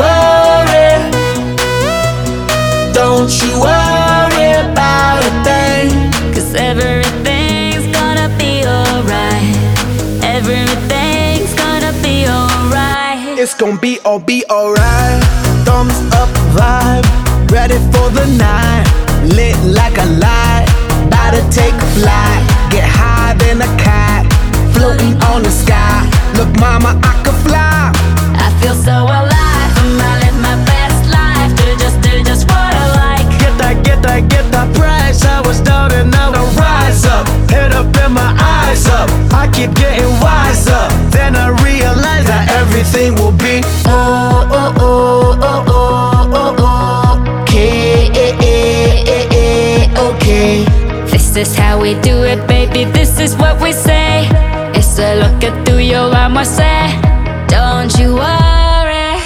Don't 0.09 0.33
you 0.33 0.41
worry. 0.71 0.91
Don't 2.93 3.33
you 3.43 3.53
worry 3.61 4.49
about 4.65 5.21
a 5.25 5.33
thing. 5.47 5.89
Cause 6.35 6.55
everything's 6.55 7.87
gonna 7.93 8.29
be 8.39 8.65
alright. 8.67 9.57
Everything's 10.25 11.53
gonna 11.55 11.93
be 12.03 12.27
alright. 12.27 13.39
It's 13.39 13.55
gonna 13.55 13.79
be 13.79 13.99
all 14.05 14.19
be 14.19 14.45
alright. 14.51 15.23
Thumbs 15.67 15.99
up 16.21 16.31
vibe, 16.57 17.07
ready 17.51 17.79
for 17.93 18.09
the 18.11 18.27
night. 18.39 18.87
Lit 19.37 19.57
like 19.65 19.99
a 19.99 20.07
light, 20.27 20.67
about 21.07 21.33
to 21.37 21.43
take 21.51 21.75
a 21.75 21.89
flight. 21.99 22.43
Get 22.71 22.87
high 22.89 23.35
than 23.35 23.61
a 23.61 23.71
cat, 23.77 24.25
floating 24.73 25.15
on 25.31 25.43
the 25.43 25.51
sky. 25.51 26.09
Look, 26.39 26.51
mama, 26.59 26.99
I 27.03 27.13
could 27.25 27.39
fly. 27.47 27.93
I 28.45 28.49
feel 28.61 28.75
so 28.75 29.05
alive. 29.05 29.28
Up. 38.91 39.09
I 39.33 39.49
keep 39.53 39.75
getting 39.75 40.11
wiser. 40.21 40.85
Then 41.11 41.37
I 41.37 41.49
realize 41.65 42.27
that 42.27 42.51
everything 42.61 43.15
will 43.15 43.33
be 43.33 43.61
oh 43.87 44.49
oh 44.51 44.75
oh 44.79 45.39
oh 45.41 45.65
oh 45.69 46.31
oh 46.41 46.57
oh. 46.59 47.43
Okay, 47.43 48.09
eh, 48.11 48.37
eh, 48.41 49.05
eh, 49.17 49.27
eh, 49.33 50.01
okay. 50.09 50.65
This 51.11 51.37
is 51.37 51.57
how 51.57 51.81
we 51.81 51.95
do 52.01 52.23
it, 52.25 52.47
baby. 52.47 52.85
This 52.85 53.19
is 53.21 53.35
what 53.37 53.61
we 53.61 53.73
say. 53.73 54.29
It's 54.75 54.99
a 54.99 55.17
look 55.23 55.43
at 55.45 55.67
through 55.67 55.79
your 55.95 56.15
armor, 56.15 56.45
say. 56.45 56.93
Don't 57.49 57.93
you 57.99 58.15
worry. 58.15 59.17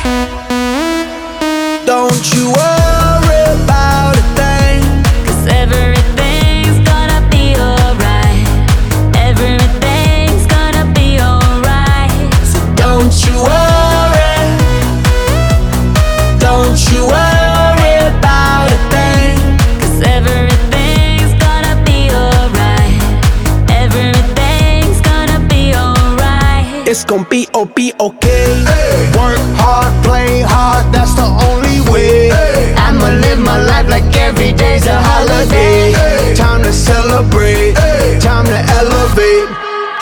Don't 1.87 2.25
you 2.35 2.53
worry 2.53 2.82
alright. 27.13 27.13
It's 27.13 27.19
gonna 27.19 27.29
be 27.29 27.49
oh 27.55 27.65
be 27.65 27.93
okay. 28.01 28.65
Work 29.17 29.39
hard, 29.59 29.93
play 30.05 30.41
hard, 30.41 30.93
that's 30.93 31.15
the 31.15 31.27
only 31.51 31.81
way. 31.91 32.31
I'ma 32.77 33.09
live 33.21 33.39
my 33.39 33.63
life 33.63 33.89
like 33.89 34.17
every 34.17 34.53
day's 34.53 34.87
a 34.87 35.01
holiday. 35.01 35.93
Time 36.35 36.63
to 36.63 36.73
celebrate, 36.73 37.75
time 38.21 38.47
to 38.47 38.59
elevate. 38.79 39.49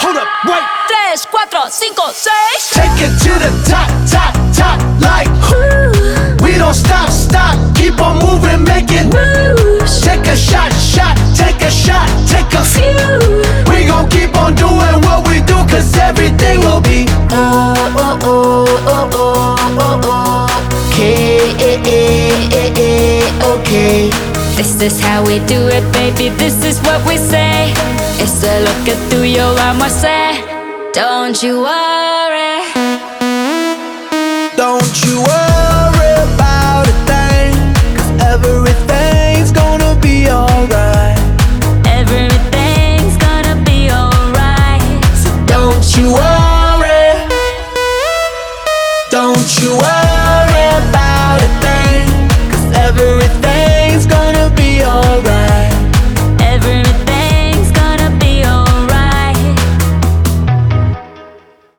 Hold 0.00 0.16
up, 0.16 0.28
wait. 0.46 0.64
Tres, 0.88 1.26
cuatro, 1.26 1.68
cinco, 1.70 2.11
seis. 2.12 2.70
Take 2.70 3.00
it 3.02 3.18
to 3.24 3.32
the 3.38 3.50
top, 3.68 3.70
top, 3.70 3.79
This 24.61 24.82
is 24.82 25.00
how 25.00 25.24
we 25.24 25.38
do 25.46 25.68
it, 25.68 25.90
baby. 25.90 26.28
This 26.36 26.62
is 26.64 26.78
what 26.80 27.00
we 27.08 27.16
say. 27.16 27.72
It's 28.20 28.44
a 28.44 28.61
look 28.61 28.88
at 28.92 28.98
through 29.08 29.22
your 29.22 29.58
armor, 29.58 29.88
say. 29.88 30.44
Don't 30.92 31.42
you 31.42 31.62
worry. 31.62 32.61
Don't 34.58 35.04
you 35.06 35.22
worry 35.22 35.39